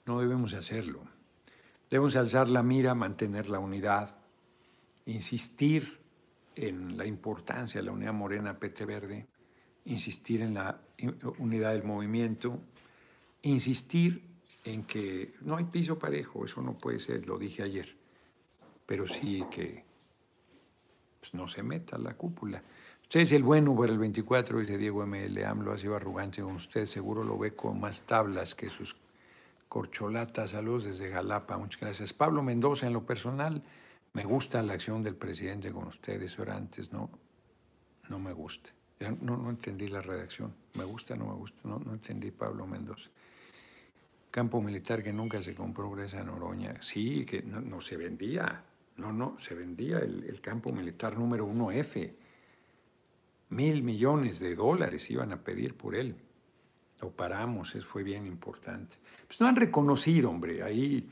No 0.06 0.20
debemos 0.20 0.54
hacerlo. 0.54 1.02
Debemos 1.90 2.16
alzar 2.16 2.50
la 2.50 2.64
mira, 2.64 2.96
mantener 2.96 3.48
la 3.50 3.60
unidad, 3.60 4.16
insistir 5.06 6.00
en 6.56 6.98
la 6.98 7.06
importancia 7.06 7.80
de 7.80 7.86
la 7.86 7.92
unidad 7.92 8.14
morena 8.14 8.60
PT 8.60 8.86
Verde, 8.86 9.28
insistir 9.86 10.42
en 10.42 10.56
la 10.56 10.82
unidad 11.38 11.74
del 11.74 11.84
movimiento, 11.84 12.60
insistir 13.44 14.24
en 14.66 14.84
que 14.84 15.36
no 15.42 15.58
hay 15.58 15.66
piso 15.66 15.98
parejo, 15.98 16.44
eso 16.44 16.62
no 16.62 16.74
puede 16.74 17.00
ser, 17.00 17.26
lo 17.28 17.38
dije 17.38 17.64
ayer, 17.64 17.96
pero 18.86 19.06
sí 19.06 19.46
que 19.52 19.86
pues, 21.20 21.34
no 21.36 21.48
se 21.48 21.64
meta 21.64 21.98
la 21.98 22.16
cúpula. 22.16 22.62
Usted 23.02 23.20
es 23.20 23.32
el 23.34 23.44
bueno 23.44 23.72
Uber 23.72 23.92
el 23.92 24.00
24, 24.00 24.60
dice 24.60 24.80
Diego 24.80 25.06
ML, 25.06 25.44
AMLO 25.46 25.72
ha 25.72 25.78
sido 25.78 25.96
arrogante 25.96 26.42
con 26.42 26.56
usted, 26.56 26.88
seguro 26.88 27.24
lo 27.24 27.38
ve 27.38 27.56
con 27.56 27.80
más 27.80 28.02
tablas 28.02 28.56
que 28.56 28.70
sus 28.70 28.98
Corcholata, 29.70 30.48
saludos 30.48 30.86
desde 30.86 31.12
Jalapa, 31.12 31.58
muchas 31.58 31.82
gracias. 31.82 32.14
Pablo 32.14 32.42
Mendoza, 32.42 32.88
en 32.88 32.94
lo 32.94 33.06
personal, 33.06 33.62
me 34.14 34.24
gusta 34.24 34.62
la 34.64 34.74
acción 34.74 35.04
del 35.04 35.16
presidente 35.16 35.72
con 35.72 35.86
ustedes, 35.88 36.34
eso 36.34 36.50
antes, 36.52 36.92
no, 36.92 37.10
no 38.10 38.20
me 38.20 38.34
gusta. 38.34 38.72
no, 39.22 39.38
no 39.38 39.50
entendí 39.50 39.90
la 39.90 40.02
redacción, 40.02 40.56
me 40.76 40.86
gusta, 40.86 41.16
no 41.16 41.26
me 41.26 41.34
gusta, 41.34 41.62
no, 41.66 41.78
no 41.78 41.94
entendí 41.94 42.32
Pablo 42.32 42.66
Mendoza. 42.66 43.12
Campo 44.36 44.62
militar 44.62 45.02
que 45.02 45.14
nunca 45.14 45.42
se 45.42 45.56
compró 45.56 45.90
Gresa 45.92 46.20
Noroña, 46.22 46.82
sí, 46.82 47.26
que 47.26 47.42
no, 47.42 47.80
se 47.80 47.96
vendía, 47.96 48.66
no, 48.98 49.14
no, 49.14 49.38
se 49.38 49.56
vendía 49.56 50.00
el, 50.00 50.26
el 50.26 50.42
campo 50.42 50.74
militar 50.74 51.18
número 51.18 51.48
1F. 51.48 52.14
Mil 53.50 53.82
millones 53.82 54.40
de 54.42 54.56
dólares 54.56 55.10
iban 55.10 55.32
a 55.32 55.42
pedir 55.42 55.76
por 55.76 55.96
él 55.96 56.16
lo 57.02 57.12
paramos, 57.12 57.76
eso 57.76 57.88
fue 57.88 58.04
bien 58.04 58.26
importante. 58.26 58.96
Pues 59.28 59.40
no 59.40 59.48
han 59.48 59.56
reconocido, 59.56 60.30
hombre, 60.30 60.64
ahí 60.64 61.08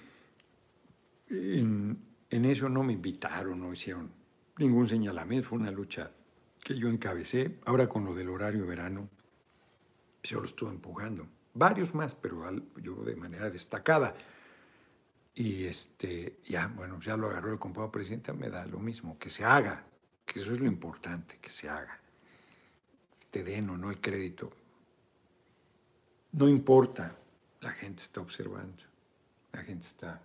en, 1.29 1.99
eso 2.29 2.69
no 2.69 2.83
me 2.83 2.93
invitaron, 2.93 3.59
no 3.59 3.73
hicieron 3.73 4.11
ningún 4.57 4.87
señalamiento, 4.87 5.49
fue 5.49 5.59
una 5.59 5.71
lucha 5.71 6.11
que 6.63 6.77
yo 6.77 6.89
encabecé. 6.89 7.59
Ahora 7.65 7.87
con 7.87 8.05
lo 8.05 8.15
del 8.15 8.29
horario 8.29 8.65
verano, 8.65 9.09
yo 10.23 10.39
lo 10.39 10.45
estuve 10.45 10.71
empujando. 10.71 11.27
Varios 11.53 11.93
más, 11.93 12.15
pero 12.15 12.49
yo 12.81 12.95
de 13.03 13.15
manera 13.15 13.49
destacada. 13.49 14.15
Y 15.35 15.65
este, 15.65 16.39
ya, 16.45 16.67
bueno, 16.67 16.99
ya 16.99 17.17
lo 17.17 17.27
agarró 17.27 17.51
el 17.51 17.59
compañero 17.59 17.91
presidente, 17.91 18.33
me 18.33 18.49
da 18.49 18.65
lo 18.65 18.79
mismo, 18.79 19.17
que 19.17 19.29
se 19.29 19.43
haga, 19.43 19.85
que 20.25 20.39
eso 20.39 20.53
es 20.53 20.59
lo 20.59 20.67
importante, 20.67 21.39
que 21.41 21.49
se 21.49 21.69
haga. 21.69 21.99
Te 23.31 23.43
den 23.43 23.69
o 23.69 23.77
no 23.77 23.89
el 23.89 23.99
crédito. 23.99 24.51
No 26.33 26.47
importa, 26.47 27.15
la 27.61 27.71
gente 27.71 28.03
está 28.03 28.21
observando, 28.21 28.83
la 29.51 29.63
gente 29.63 29.87
está 29.87 30.21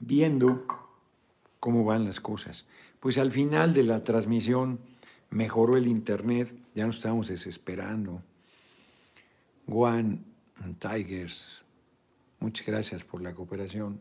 viendo 0.00 0.66
cómo 1.60 1.84
van 1.84 2.04
las 2.04 2.20
cosas. 2.20 2.66
Pues 3.00 3.18
al 3.18 3.32
final 3.32 3.74
de 3.74 3.84
la 3.84 4.04
transmisión 4.04 4.80
mejoró 5.30 5.76
el 5.76 5.86
internet, 5.86 6.54
ya 6.74 6.84
no 6.84 6.90
estábamos 6.90 7.28
desesperando. 7.28 8.22
Juan 9.66 10.24
Tigers, 10.78 11.64
muchas 12.40 12.66
gracias 12.66 13.04
por 13.04 13.20
la 13.20 13.34
cooperación. 13.34 14.00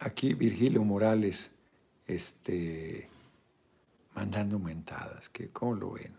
Aquí 0.00 0.34
Virgilio 0.34 0.82
Morales, 0.84 1.52
este, 2.06 3.08
mandando 4.14 4.58
mentadas, 4.58 5.28
que 5.28 5.48
cómo 5.50 5.74
lo 5.74 5.92
ven, 5.92 6.12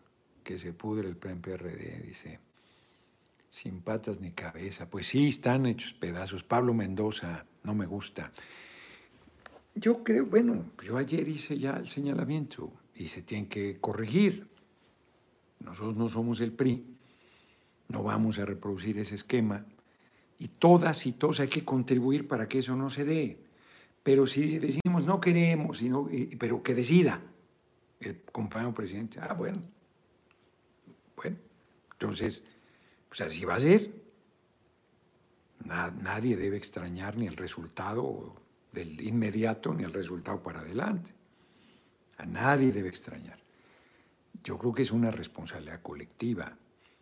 que 0.44 0.58
se 0.58 0.74
pudre 0.74 1.08
el 1.08 1.18
plan 1.18 1.42
PRD, 1.42 2.02
dice, 2.06 2.40
sin 3.50 3.82
patas 3.82 4.20
ni 4.20 4.32
cabeza. 4.32 4.90
Pues 4.90 5.08
sí, 5.08 5.28
están 5.28 5.66
hechos 5.66 5.94
pedazos. 5.94 6.44
Pablo 6.44 6.74
Mendoza, 6.74 7.46
no 7.64 7.76
me 7.76 7.86
gusta. 7.86 8.32
Yo 9.76 10.04
creo, 10.04 10.26
bueno, 10.26 10.72
yo 10.84 10.98
ayer 10.98 11.28
hice 11.28 11.58
ya 11.58 11.72
el 11.72 11.88
señalamiento 11.88 12.72
y 12.96 13.08
se 13.10 13.22
tiene 13.22 13.48
que 13.48 13.80
corregir. 13.80 14.48
Nosotros 15.60 15.96
no 15.96 16.10
somos 16.10 16.42
el 16.42 16.52
PRI, 16.52 16.86
no 17.90 18.04
vamos 18.04 18.40
a 18.40 18.46
reproducir 18.46 18.98
ese 19.00 19.16
esquema 19.16 19.66
y 20.38 20.48
todas 20.48 21.06
y 21.06 21.14
todos 21.14 21.40
hay 21.40 21.48
que 21.48 21.64
contribuir 21.64 22.28
para 22.28 22.48
que 22.48 22.60
eso 22.60 22.76
no 22.76 22.90
se 22.90 23.06
dé. 23.06 23.40
Pero 24.04 24.28
si 24.28 24.60
decimos 24.60 25.06
no 25.06 25.20
queremos, 25.20 25.80
sino, 25.80 26.10
pero 26.38 26.62
que 26.62 26.76
decida 26.76 27.22
el 28.00 28.22
compañero 28.32 28.74
presidente, 28.74 29.20
ah, 29.22 29.34
bueno, 29.34 29.62
bueno, 31.16 31.38
entonces, 31.94 32.44
pues 33.08 33.22
así 33.22 33.46
va 33.46 33.56
a 33.56 33.60
ser. 33.60 33.90
Nadie 35.64 36.38
debe 36.38 36.58
extrañar 36.58 37.18
ni 37.18 37.26
el 37.26 37.36
resultado 37.36 38.36
del 38.72 39.02
inmediato 39.02 39.74
ni 39.74 39.84
el 39.84 39.94
resultado 39.94 40.44
para 40.44 40.60
adelante. 40.60 41.14
A 42.18 42.26
nadie 42.26 42.72
debe 42.72 42.90
extrañar. 42.90 43.40
Yo 44.44 44.58
creo 44.58 44.74
que 44.74 44.84
es 44.84 44.92
una 44.92 45.12
responsabilidad 45.12 45.82
colectiva, 45.82 46.58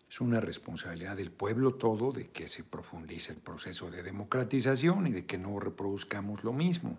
es 0.10 0.22
una 0.22 0.40
responsabilidad 0.40 1.18
del 1.18 1.32
pueblo 1.32 1.76
todo 1.76 2.12
de 2.12 2.30
que 2.30 2.48
se 2.48 2.64
profundice 2.64 3.34
el 3.34 3.40
proceso 3.40 3.90
de 3.90 4.04
democratización 4.04 5.08
y 5.08 5.12
de 5.12 5.26
que 5.26 5.38
no 5.38 5.60
reproduzcamos 5.60 6.44
lo 6.44 6.54
mismo. 6.54 6.98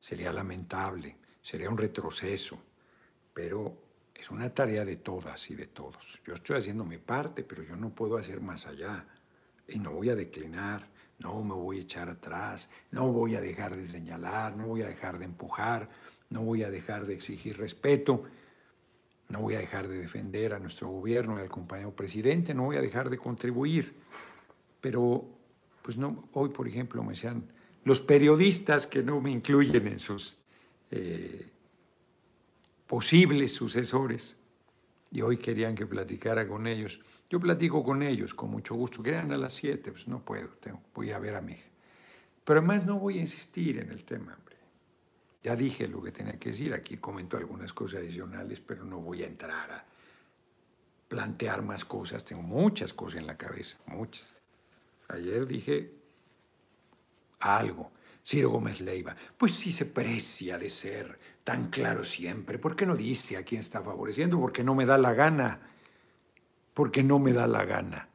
Sería 0.00 0.32
lamentable, 0.32 1.16
sería 1.42 1.70
un 1.70 1.78
retroceso, 1.78 2.58
pero 3.32 3.76
es 4.14 4.30
una 4.30 4.52
tarea 4.52 4.84
de 4.84 4.96
todas 4.96 5.50
y 5.50 5.54
de 5.54 5.66
todos. 5.66 6.20
Yo 6.26 6.34
estoy 6.34 6.58
haciendo 6.58 6.84
mi 6.84 6.98
parte, 6.98 7.44
pero 7.44 7.62
yo 7.62 7.76
no 7.76 7.90
puedo 7.90 8.16
hacer 8.16 8.40
más 8.40 8.66
allá 8.66 9.06
y 9.68 9.78
no 9.78 9.92
voy 9.92 10.10
a 10.10 10.16
declinar 10.16 10.92
no 11.22 11.42
me 11.44 11.54
voy 11.54 11.78
a 11.78 11.82
echar 11.82 12.08
atrás, 12.08 12.68
no 12.90 13.12
voy 13.12 13.36
a 13.36 13.40
dejar 13.40 13.76
de 13.76 13.86
señalar, 13.86 14.56
no 14.56 14.66
voy 14.66 14.82
a 14.82 14.88
dejar 14.88 15.18
de 15.18 15.24
empujar, 15.24 15.88
no 16.32 16.42
voy 16.42 16.62
a 16.62 16.70
dejar 16.70 17.06
de 17.06 17.14
exigir 17.14 17.58
respeto, 17.58 18.24
no 19.28 19.40
voy 19.40 19.54
a 19.54 19.58
dejar 19.58 19.88
de 19.88 19.98
defender 19.98 20.54
a 20.54 20.58
nuestro 20.58 20.88
gobierno 20.88 21.38
y 21.38 21.42
al 21.42 21.48
compañero 21.48 21.94
presidente, 21.94 22.54
no 22.54 22.64
voy 22.64 22.76
a 22.76 22.80
dejar 22.80 23.10
de 23.10 23.18
contribuir. 23.18 23.94
Pero, 24.80 25.24
pues 25.82 25.96
no, 25.96 26.28
hoy, 26.32 26.50
por 26.50 26.66
ejemplo, 26.66 27.02
me 27.02 27.10
decían 27.10 27.44
los 27.84 28.00
periodistas 28.00 28.86
que 28.86 29.02
no 29.02 29.20
me 29.20 29.30
incluyen 29.30 29.86
en 29.86 29.98
sus 29.98 30.38
eh, 30.90 31.48
posibles 32.86 33.52
sucesores, 33.52 34.38
y 35.12 35.20
hoy 35.20 35.36
querían 35.36 35.74
que 35.74 35.86
platicara 35.86 36.48
con 36.48 36.66
ellos. 36.66 36.98
Yo 37.28 37.38
platico 37.38 37.84
con 37.84 38.02
ellos 38.02 38.34
con 38.34 38.50
mucho 38.50 38.74
gusto. 38.74 39.02
Quedan 39.02 39.30
a 39.32 39.36
las 39.36 39.52
7, 39.52 39.92
pues 39.92 40.08
no 40.08 40.24
puedo, 40.24 40.48
tengo, 40.60 40.80
voy 40.94 41.10
a 41.10 41.18
ver 41.18 41.36
a 41.36 41.42
mi 41.42 41.52
hija. 41.52 41.68
Pero 42.44 42.58
además 42.58 42.86
no 42.86 42.98
voy 42.98 43.18
a 43.18 43.20
insistir 43.20 43.78
en 43.78 43.90
el 43.90 44.04
tema. 44.04 44.36
Ya 45.42 45.56
dije 45.56 45.88
lo 45.88 46.02
que 46.02 46.12
tenía 46.12 46.38
que 46.38 46.50
decir, 46.50 46.72
aquí 46.72 46.98
comento 46.98 47.36
algunas 47.36 47.72
cosas 47.72 48.00
adicionales, 48.00 48.60
pero 48.60 48.84
no 48.84 49.00
voy 49.00 49.22
a 49.22 49.26
entrar 49.26 49.70
a 49.70 49.84
plantear 51.08 51.62
más 51.62 51.84
cosas. 51.84 52.24
Tengo 52.24 52.42
muchas 52.42 52.92
cosas 52.92 53.20
en 53.20 53.26
la 53.26 53.36
cabeza, 53.36 53.76
muchas. 53.86 54.32
Ayer 55.08 55.46
dije 55.46 55.90
algo. 57.40 57.90
Ciro 58.24 58.50
Gómez 58.50 58.80
Leiva, 58.80 59.16
pues 59.36 59.52
sí 59.52 59.72
se 59.72 59.84
precia 59.84 60.56
de 60.56 60.68
ser 60.68 61.18
tan 61.42 61.70
claro 61.70 62.04
siempre. 62.04 62.56
¿Por 62.56 62.76
qué 62.76 62.86
no 62.86 62.94
dice 62.94 63.36
a 63.36 63.42
quién 63.42 63.60
está 63.60 63.82
favoreciendo? 63.82 64.38
Porque 64.38 64.62
no 64.62 64.76
me 64.76 64.86
da 64.86 64.96
la 64.96 65.12
gana 65.12 65.60
porque 66.74 67.02
no 67.02 67.18
me 67.18 67.32
da 67.32 67.46
la 67.46 67.64
gana. 67.64 68.08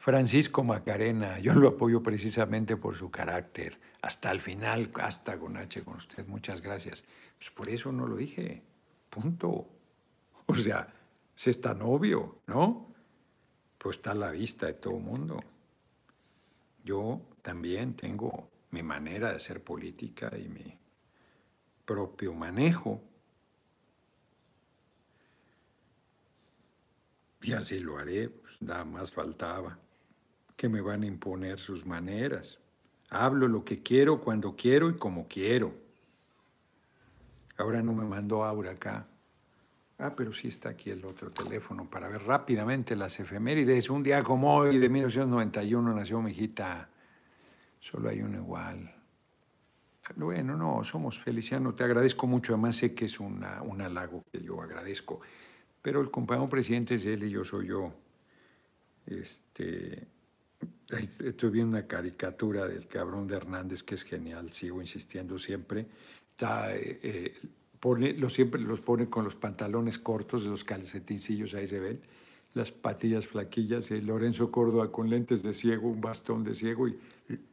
Francisco 0.00 0.64
Macarena, 0.64 1.38
yo 1.40 1.52
lo 1.52 1.68
apoyo 1.68 2.02
precisamente 2.02 2.74
por 2.78 2.96
su 2.96 3.10
carácter. 3.10 3.78
Hasta 4.00 4.32
el 4.32 4.40
final, 4.40 4.90
hasta 4.94 5.38
con 5.38 5.58
H 5.58 5.82
con 5.82 5.96
usted, 5.96 6.26
muchas 6.26 6.62
gracias. 6.62 7.04
Pues 7.36 7.50
por 7.50 7.68
eso 7.68 7.92
no 7.92 8.06
lo 8.06 8.16
dije, 8.16 8.62
punto. 9.10 9.68
O 10.46 10.54
sea, 10.54 10.90
se 11.34 11.50
está 11.50 11.74
novio, 11.74 12.38
¿no? 12.46 12.94
Pues 13.76 13.96
está 13.96 14.12
a 14.12 14.14
la 14.14 14.30
vista 14.30 14.64
de 14.64 14.72
todo 14.72 14.96
el 14.96 15.02
mundo. 15.02 15.38
Yo 16.82 17.20
también 17.42 17.92
tengo 17.92 18.48
mi 18.70 18.82
manera 18.82 19.28
de 19.28 19.36
hacer 19.36 19.62
política 19.62 20.32
y 20.34 20.48
mi 20.48 20.78
propio 21.84 22.32
manejo. 22.32 23.02
Y 27.42 27.52
así 27.52 27.80
lo 27.80 27.98
haré, 27.98 28.30
pues 28.30 28.62
nada 28.62 28.86
más 28.86 29.12
faltaba, 29.12 29.78
que 30.60 30.68
me 30.68 30.82
van 30.82 31.04
a 31.04 31.06
imponer 31.06 31.58
sus 31.58 31.86
maneras. 31.86 32.58
Hablo 33.08 33.48
lo 33.48 33.64
que 33.64 33.82
quiero, 33.82 34.20
cuando 34.20 34.56
quiero 34.56 34.90
y 34.90 34.94
como 34.98 35.26
quiero. 35.26 35.72
Ahora 37.56 37.80
no 37.82 37.94
me 37.94 38.04
mandó 38.04 38.44
Aura 38.44 38.72
acá. 38.72 39.06
Ah, 39.98 40.14
pero 40.14 40.34
sí 40.34 40.48
está 40.48 40.68
aquí 40.68 40.90
el 40.90 41.02
otro 41.06 41.30
teléfono 41.30 41.88
para 41.88 42.08
ver 42.08 42.24
rápidamente 42.24 42.94
las 42.94 43.18
efemérides. 43.18 43.88
Un 43.88 44.02
día 44.02 44.22
como 44.22 44.54
hoy 44.54 44.78
de 44.78 44.90
1991 44.90 45.94
nació 45.94 46.20
mi 46.20 46.32
hijita. 46.32 46.90
Solo 47.78 48.10
hay 48.10 48.20
uno 48.20 48.36
igual. 48.36 48.94
Bueno, 50.14 50.58
no, 50.58 50.84
somos 50.84 51.18
Feliciano. 51.18 51.74
Te 51.74 51.84
agradezco 51.84 52.26
mucho. 52.26 52.52
Además 52.52 52.76
sé 52.76 52.94
que 52.94 53.06
es 53.06 53.18
una, 53.18 53.62
un 53.62 53.80
halago 53.80 54.26
que 54.30 54.42
yo 54.42 54.60
agradezco. 54.60 55.22
Pero 55.80 56.02
el 56.02 56.10
compañero 56.10 56.50
presidente 56.50 56.96
es 56.96 57.06
él 57.06 57.22
y 57.22 57.30
yo 57.30 57.44
soy 57.44 57.68
yo. 57.68 57.94
Este, 59.06 60.19
estoy 60.88 61.50
viendo 61.50 61.76
una 61.76 61.86
caricatura 61.86 62.66
del 62.66 62.86
cabrón 62.86 63.26
de 63.26 63.36
Hernández 63.36 63.82
que 63.82 63.94
es 63.94 64.02
genial, 64.02 64.52
sigo 64.52 64.80
insistiendo 64.80 65.38
siempre. 65.38 65.86
Eh, 66.40 67.00
eh, 67.02 68.14
lo, 68.16 68.30
siempre 68.30 68.60
los 68.60 68.80
pone 68.80 69.08
con 69.08 69.24
los 69.24 69.34
pantalones 69.34 69.98
cortos, 69.98 70.44
los 70.44 70.64
calcetincillos, 70.64 71.54
ahí 71.54 71.66
se 71.66 71.80
ven, 71.80 72.00
las 72.54 72.72
patillas 72.72 73.26
flaquillas, 73.28 73.90
y 73.90 74.00
Lorenzo 74.00 74.50
Córdoba 74.50 74.90
con 74.90 75.10
lentes 75.10 75.42
de 75.42 75.54
ciego, 75.54 75.88
un 75.88 76.00
bastón 76.00 76.44
de 76.44 76.54
ciego 76.54 76.88
y 76.88 76.98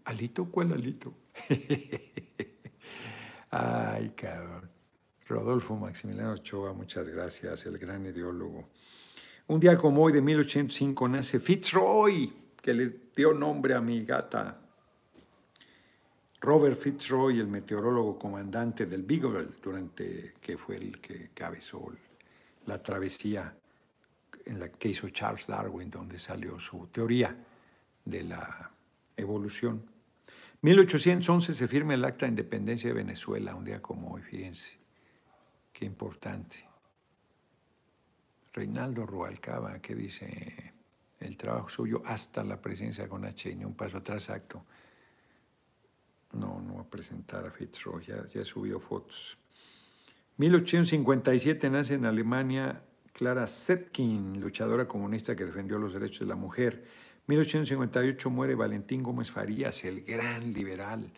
¿Alito? 0.05 0.45
¿Cuál 0.45 0.73
alito? 0.73 1.13
Ay, 3.49 4.11
cabrón. 4.15 4.69
Rodolfo 5.27 5.75
Maximiliano 5.75 6.33
Ochoa, 6.33 6.73
muchas 6.73 7.09
gracias, 7.09 7.65
el 7.65 7.77
gran 7.77 8.05
ideólogo. 8.05 8.69
Un 9.47 9.59
día 9.59 9.77
como 9.77 10.03
hoy 10.03 10.13
de 10.13 10.21
1805 10.21 11.07
nace 11.09 11.39
Fitzroy, 11.39 12.33
que 12.61 12.73
le 12.73 12.93
dio 13.15 13.33
nombre 13.33 13.73
a 13.73 13.81
mi 13.81 14.03
gata. 14.03 14.59
Robert 16.39 16.79
Fitzroy, 16.79 17.39
el 17.39 17.47
meteorólogo 17.47 18.17
comandante 18.19 18.85
del 18.85 19.03
Beagle, 19.03 19.49
durante 19.61 20.33
que 20.39 20.57
fue 20.57 20.77
el 20.77 20.99
que 20.99 21.29
cabezó 21.33 21.91
la 22.65 22.81
travesía 22.81 23.55
en 24.45 24.59
la 24.59 24.69
que 24.69 24.89
hizo 24.89 25.09
Charles 25.09 25.47
Darwin, 25.47 25.89
donde 25.89 26.19
salió 26.19 26.59
su 26.59 26.87
teoría 26.87 27.35
de 28.05 28.23
la 28.23 28.71
evolución. 29.15 29.83
1811 30.61 31.53
se 31.53 31.67
firma 31.67 31.93
el 31.93 32.05
Acta 32.05 32.25
de 32.25 32.31
Independencia 32.31 32.89
de 32.89 32.95
Venezuela, 32.95 33.55
un 33.55 33.65
día 33.65 33.81
como 33.81 34.13
hoy, 34.13 34.21
fíjense. 34.21 34.77
Qué 35.73 35.85
importante. 35.85 36.65
Reinaldo 38.53 39.05
Rualcaba, 39.05 39.79
que 39.79 39.93
dice 39.93 40.73
el 41.19 41.37
trabajo 41.37 41.69
suyo 41.69 42.01
hasta 42.05 42.43
la 42.43 42.61
presencia 42.61 43.07
con 43.07 43.25
H, 43.25 43.55
un 43.65 43.75
paso 43.75 43.97
atrás 43.97 44.29
acto. 44.29 44.63
No, 46.33 46.61
no, 46.61 46.79
a 46.79 46.83
presentar 46.83 47.45
a 47.45 47.51
Fitzroy, 47.51 48.03
ya, 48.03 48.25
ya 48.25 48.43
subió 48.43 48.79
fotos. 48.79 49.37
1857 50.37 51.69
nace 51.69 51.95
en 51.95 52.05
Alemania 52.05 52.83
Clara 53.11 53.47
Zetkin, 53.47 54.39
luchadora 54.39 54.87
comunista 54.87 55.35
que 55.35 55.45
defendió 55.45 55.79
los 55.79 55.93
derechos 55.93 56.19
de 56.19 56.25
la 56.27 56.35
mujer. 56.35 56.85
1858 57.25 58.29
muere 58.29 58.53
Valentín 58.53 59.01
Gómez 59.01 59.31
Farías, 59.31 59.83
el 59.85 60.03
gran 60.03 60.53
liberal. 60.53 61.11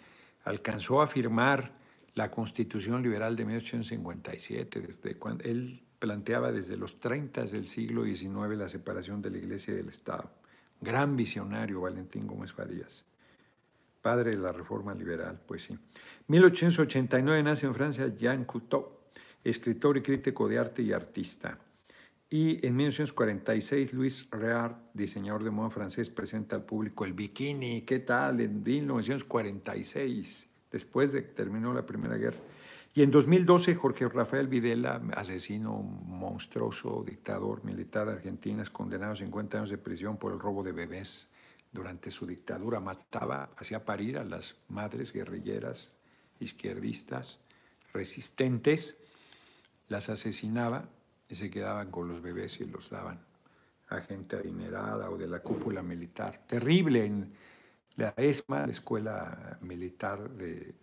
Alcanzó 0.45 1.01
a 1.01 1.07
firmar 1.07 1.73
la 2.15 2.31
Constitución 2.31 3.03
Liberal 3.03 3.35
de 3.35 3.45
1857, 3.45 4.81
desde 4.81 5.17
cuando 5.17 5.43
él 5.43 5.83
planteaba 5.99 6.51
desde 6.51 6.77
los 6.77 6.99
30 6.99 7.43
del 7.43 7.67
siglo 7.67 8.03
XIX 8.03 8.57
la 8.57 8.69
separación 8.69 9.21
de 9.21 9.29
la 9.29 9.37
Iglesia 9.37 9.73
y 9.73 9.77
del 9.77 9.89
Estado. 9.89 10.31
Gran 10.81 11.15
visionario 11.15 11.81
Valentín 11.81 12.25
Gómez 12.25 12.53
Farías. 12.53 13.03
Padre 14.01 14.31
de 14.31 14.37
la 14.37 14.53
reforma 14.53 14.95
liberal, 14.95 15.39
pues 15.45 15.63
sí. 15.63 15.77
1889 16.27 17.43
nace 17.43 17.65
en 17.65 17.75
Francia 17.75 18.07
Jean 18.15 18.45
Cousteau, 18.45 18.87
escritor 19.43 19.97
y 19.97 20.01
crítico 20.01 20.47
de 20.47 20.57
arte 20.57 20.81
y 20.81 20.93
artista. 20.93 21.59
Y 22.29 22.65
en 22.65 22.75
1946 22.77 23.93
Luis 23.93 24.29
Reard, 24.29 24.75
diseñador 24.93 25.43
de 25.43 25.51
moda 25.51 25.69
francés, 25.69 26.09
presenta 26.09 26.55
al 26.55 26.63
público 26.63 27.03
el 27.03 27.13
bikini. 27.13 27.81
¿Qué 27.81 27.99
tal? 27.99 28.39
En 28.39 28.63
1946, 28.63 30.47
después 30.71 31.11
de 31.11 31.23
que 31.23 31.31
terminó 31.31 31.73
la 31.73 31.85
Primera 31.85 32.15
Guerra. 32.15 32.37
Y 32.93 33.03
en 33.03 33.11
2012 33.11 33.75
Jorge 33.75 34.09
Rafael 34.09 34.47
Videla, 34.47 35.01
asesino 35.15 35.81
monstruoso, 35.81 37.03
dictador 37.05 37.63
militar 37.63 38.09
argentino, 38.09 38.63
es 38.63 38.69
condenado 38.69 39.13
a 39.13 39.15
50 39.15 39.57
años 39.57 39.69
de 39.69 39.77
prisión 39.77 40.17
por 40.17 40.33
el 40.33 40.39
robo 40.39 40.63
de 40.63 40.71
bebés. 40.71 41.29
Durante 41.71 42.09
su 42.09 42.25
dictadura 42.25 42.79
mataba, 42.79 43.51
hacía 43.55 43.85
parir 43.85 44.17
a 44.17 44.23
las 44.23 44.55
madres 44.69 45.13
guerrilleras 45.13 45.97
izquierdistas 46.39 47.39
resistentes, 47.93 48.97
las 49.87 50.09
asesinaba 50.09 50.89
y 51.29 51.35
se 51.35 51.49
quedaban 51.49 51.91
con 51.91 52.07
los 52.07 52.21
bebés 52.21 52.59
y 52.59 52.65
los 52.65 52.89
daban 52.89 53.19
a 53.89 54.01
gente 54.01 54.35
adinerada 54.35 55.09
o 55.09 55.17
de 55.17 55.27
la 55.27 55.39
cúpula 55.39 55.81
militar. 55.81 56.43
Terrible 56.47 57.05
en 57.05 57.33
la 57.95 58.13
ESMA, 58.15 58.65
la 58.65 58.71
Escuela 58.71 59.57
Militar 59.61 60.29
de, 60.29 60.73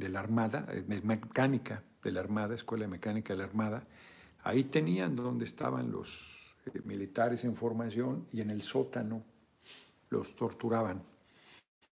de 0.00 0.08
la 0.08 0.20
Armada, 0.20 0.66
mecánica 1.02 1.84
de 2.02 2.10
la 2.10 2.20
Armada, 2.20 2.54
Escuela 2.54 2.88
Mecánica 2.88 3.34
de 3.34 3.38
la 3.38 3.44
Armada. 3.44 3.84
Ahí 4.42 4.64
tenían 4.64 5.14
donde 5.14 5.44
estaban 5.44 5.92
los 5.92 6.56
eh, 6.66 6.80
militares 6.84 7.44
en 7.44 7.54
formación 7.54 8.26
y 8.32 8.40
en 8.40 8.50
el 8.50 8.62
sótano 8.62 9.22
los 10.08 10.34
torturaban. 10.34 11.02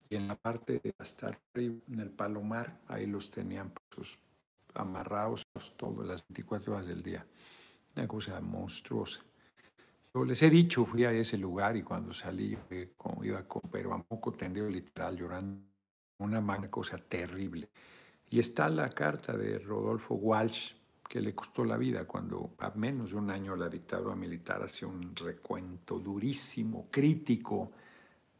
Y 0.08 0.16
en 0.16 0.26
la 0.26 0.34
parte 0.34 0.80
de 0.82 0.94
hasta 0.98 1.28
arriba, 1.28 1.76
en 1.92 2.00
el 2.00 2.10
palomar, 2.10 2.80
ahí 2.88 3.06
los 3.06 3.30
tenían 3.30 3.70
pues, 3.94 4.18
amarrados 4.74 5.46
todas 5.76 6.08
las 6.08 6.26
24 6.26 6.72
horas 6.72 6.86
del 6.86 7.02
día. 7.02 7.24
Una 7.94 8.08
cosa 8.08 8.40
monstruosa. 8.40 9.20
Yo 10.14 10.24
les 10.24 10.42
he 10.42 10.50
dicho, 10.50 10.86
fui 10.86 11.04
a 11.04 11.12
ese 11.12 11.36
lugar 11.36 11.76
y 11.76 11.82
cuando 11.82 12.12
salí, 12.12 12.56
como 12.96 13.22
iba 13.22 13.46
con, 13.46 13.62
pero 13.70 13.92
a 13.92 14.02
poco 14.02 14.32
tendido 14.32 14.68
literal, 14.68 15.16
llorando, 15.16 15.69
una, 16.20 16.38
una 16.38 16.70
cosa 16.70 16.98
terrible. 16.98 17.68
Y 18.30 18.38
está 18.38 18.68
la 18.68 18.88
carta 18.90 19.36
de 19.36 19.58
Rodolfo 19.58 20.14
Walsh, 20.14 20.74
que 21.08 21.20
le 21.20 21.34
costó 21.34 21.64
la 21.64 21.76
vida 21.76 22.06
cuando 22.06 22.54
a 22.58 22.70
menos 22.70 23.10
de 23.10 23.16
un 23.16 23.30
año 23.30 23.56
la 23.56 23.68
dictadura 23.68 24.14
militar 24.14 24.62
hacía 24.62 24.86
un 24.86 25.14
recuento 25.16 25.98
durísimo, 25.98 26.86
crítico 26.90 27.72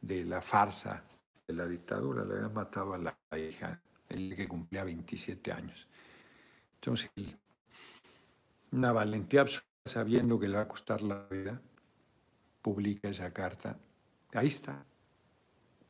de 0.01 0.25
la 0.25 0.41
farsa 0.41 1.03
de 1.49 1.55
la 1.55 1.67
dictadura. 1.67 2.25
Le 2.25 2.35
habían 2.35 2.55
matado 2.55 2.95
a 2.95 2.99
la 2.99 3.17
hija, 3.37 3.81
el 4.09 4.37
que 4.37 4.47
cumplía 4.47 4.85
27 4.85 5.51
años. 5.51 5.89
Entonces, 6.75 7.11
una 8.71 8.93
valentía 8.93 9.41
absoluta, 9.41 9.67
sabiendo 9.85 10.39
que 10.39 10.47
le 10.47 10.57
va 10.57 10.63
a 10.63 10.69
costar 10.69 11.03
la 11.03 11.27
vida, 11.29 11.61
publica 12.63 13.09
esa 13.09 13.33
carta. 13.33 13.77
Ahí 14.33 14.47
está. 14.47 14.85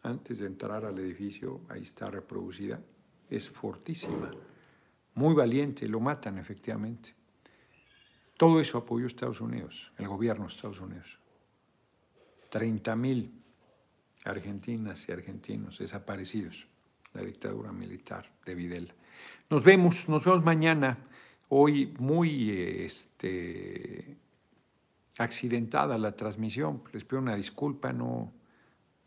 Antes 0.02 0.38
de 0.38 0.46
entrar 0.46 0.84
al 0.84 0.98
edificio, 0.98 1.60
ahí 1.68 1.82
está 1.82 2.10
reproducida. 2.10 2.80
Es 3.28 3.50
fortísima. 3.50 4.30
Muy 5.14 5.34
valiente, 5.34 5.86
lo 5.86 6.00
matan 6.00 6.38
efectivamente. 6.38 7.14
Todo 8.36 8.60
eso 8.60 8.78
apoyó 8.78 9.06
Estados 9.06 9.40
Unidos, 9.40 9.92
el 9.98 10.08
gobierno 10.08 10.46
de 10.46 10.54
Estados 10.54 10.80
Unidos. 10.80 11.18
30 12.48 12.96
mil 12.96 13.32
argentinas 14.24 15.08
y 15.08 15.12
argentinos 15.12 15.78
desaparecidos, 15.78 16.66
la 17.12 17.22
dictadura 17.22 17.72
militar 17.72 18.30
de 18.44 18.54
Videla. 18.54 18.94
Nos 19.50 19.62
vemos, 19.62 20.08
nos 20.08 20.24
vemos 20.24 20.42
mañana. 20.42 20.98
Hoy 21.50 21.94
muy 21.98 22.50
este, 22.50 24.16
accidentada 25.18 25.98
la 25.98 26.16
transmisión, 26.16 26.82
les 26.92 27.04
pido 27.04 27.20
una 27.20 27.34
disculpa, 27.34 27.92
no, 27.92 28.32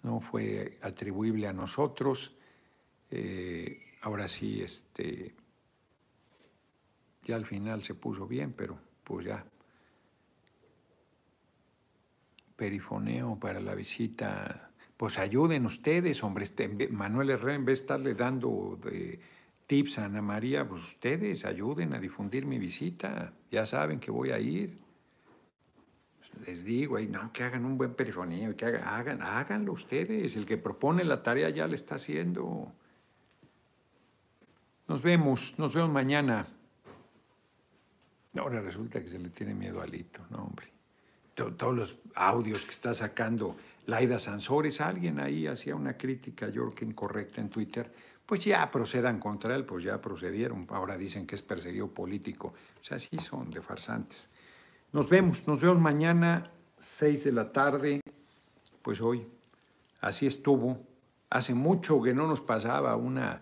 no 0.04 0.20
fue 0.20 0.78
atribuible 0.82 1.48
a 1.48 1.54
nosotros. 1.54 2.36
Eh, 3.10 3.80
ahora 4.02 4.28
sí, 4.28 4.62
este, 4.62 5.34
ya 7.24 7.36
al 7.36 7.46
final 7.46 7.84
se 7.84 7.96
puso 7.96 8.28
bien, 8.28 8.54
pero 8.54 8.78
pues 9.04 9.26
ya. 9.26 9.46
Perifoneo 12.56 13.40
para 13.40 13.60
la 13.60 13.74
visita. 13.74 14.72
Pues 14.98 15.18
ayuden 15.18 15.66
ustedes, 15.66 16.24
hombre. 16.24 16.44
Este, 16.44 16.68
Manuel 16.90 17.32
Herrera, 17.32 17.56
en 17.56 17.66
vez 17.66 17.80
de 17.80 17.84
estarle 17.84 18.14
dando 18.14 18.80
de 18.84 19.20
tips 19.66 20.00
a 20.00 20.06
Ana 20.06 20.22
María, 20.22 20.68
pues 20.68 20.84
ustedes 20.84 21.46
ayuden 21.46 21.94
a 21.94 22.00
difundir 22.00 22.46
mi 22.46 22.60
visita. 22.60 23.34
Ya 23.50 23.66
saben 23.66 24.00
que 24.00 24.12
voy 24.12 24.32
a 24.32 24.40
ir. 24.40 24.83
Les 26.46 26.64
digo, 26.64 27.00
no, 27.00 27.32
que 27.32 27.44
hagan 27.44 27.66
un 27.66 27.78
buen 27.78 27.94
perifoneo, 27.94 28.56
que 28.56 28.66
hagan, 28.66 29.22
háganlo 29.22 29.74
ustedes. 29.74 30.36
El 30.36 30.46
que 30.46 30.58
propone 30.58 31.04
la 31.04 31.22
tarea 31.22 31.50
ya 31.50 31.68
le 31.68 31.76
está 31.76 31.96
haciendo. 31.96 32.72
Nos 34.88 35.02
vemos, 35.02 35.56
nos 35.58 35.74
vemos 35.74 35.92
mañana. 35.92 36.48
Ahora 38.36 38.62
resulta 38.62 39.02
que 39.02 39.08
se 39.08 39.20
le 39.20 39.30
tiene 39.30 39.54
miedo 39.54 39.82
a 39.82 39.86
Lito, 39.86 40.26
no, 40.30 40.46
hombre. 40.46 40.68
Todos 41.36 41.76
los 41.76 41.98
audios 42.16 42.64
que 42.66 42.72
está 42.72 42.94
sacando 42.94 43.56
Laida 43.88 44.20
Sansores, 44.20 44.82
alguien 44.82 45.20
ahí 45.20 45.48
hacía 45.48 45.76
una 45.76 45.98
crítica, 45.98 46.48
yo 46.48 46.64
creo 46.64 46.76
que 46.76 46.86
incorrecta 46.86 47.42
en 47.42 47.50
Twitter 47.50 47.92
pues 48.26 48.46
ya 48.46 48.70
procedan 48.72 49.20
contra 49.20 49.56
él, 49.56 49.66
pues 49.66 49.84
ya 49.84 50.02
procedieron. 50.02 50.66
Ahora 50.70 50.98
dicen 50.98 51.28
que 51.28 51.36
es 51.36 51.42
perseguido 51.42 51.90
político. 51.90 52.54
O 52.80 52.84
sea, 52.84 52.98
sí 52.98 53.18
son 53.20 53.52
de 53.52 53.62
farsantes. 53.62 54.30
Nos 54.94 55.10
vemos, 55.10 55.48
nos 55.48 55.60
vemos 55.60 55.82
mañana, 55.82 56.44
6 56.78 57.24
de 57.24 57.32
la 57.32 57.52
tarde. 57.52 58.00
Pues 58.84 59.02
hoy, 59.02 59.28
así 60.00 60.28
estuvo. 60.28 60.86
Hace 61.32 61.56
mucho 61.56 62.00
que 62.00 62.14
no 62.14 62.28
nos 62.28 62.42
pasaba 62.42 62.96
una, 62.96 63.42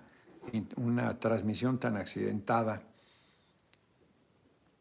una 0.77 1.19
transmisión 1.19 1.77
tan 1.77 1.97
accidentada 1.97 2.81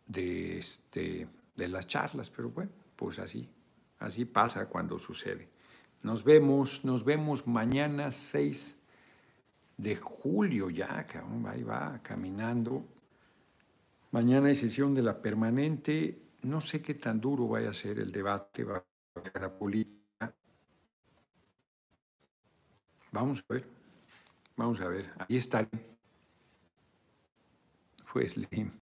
de, 0.07 0.59
este, 0.59 1.27
de 1.57 1.69
las 1.69 1.89
charlas, 1.89 2.31
pero 2.31 2.51
bueno, 2.51 2.71
pues 2.95 3.19
así, 3.19 3.49
así 3.99 4.25
pasa 4.25 4.67
cuando 4.67 4.97
sucede. 5.01 5.49
Nos 6.05 6.23
vemos, 6.23 6.85
nos 6.85 7.05
vemos 7.05 7.49
mañana 7.49 8.13
6 8.13 8.81
de 9.77 9.97
julio 9.97 10.71
ya, 10.71 11.05
ahí 11.49 11.65
va 11.65 11.99
caminando. 12.05 12.85
Mañana 14.13 14.51
hay 14.51 14.55
sesión 14.55 14.95
de 14.95 15.03
la 15.03 15.21
permanente. 15.21 16.30
No 16.43 16.61
sé 16.61 16.81
qué 16.81 16.95
tan 16.95 17.21
duro 17.21 17.49
vaya 17.49 17.71
a 17.71 17.75
ser 17.75 17.99
el 17.99 18.11
debate, 18.11 18.65
va 18.65 18.83
a 19.15 19.39
la 19.39 19.57
política. 19.57 20.35
Vamos 23.13 23.45
a 23.49 23.53
ver, 23.53 23.67
vamos 24.57 24.81
a 24.81 24.89
ver. 24.89 25.13
Ahí 25.19 25.37
está. 25.37 25.69
Fue 28.05 28.27
Slim. 28.27 28.81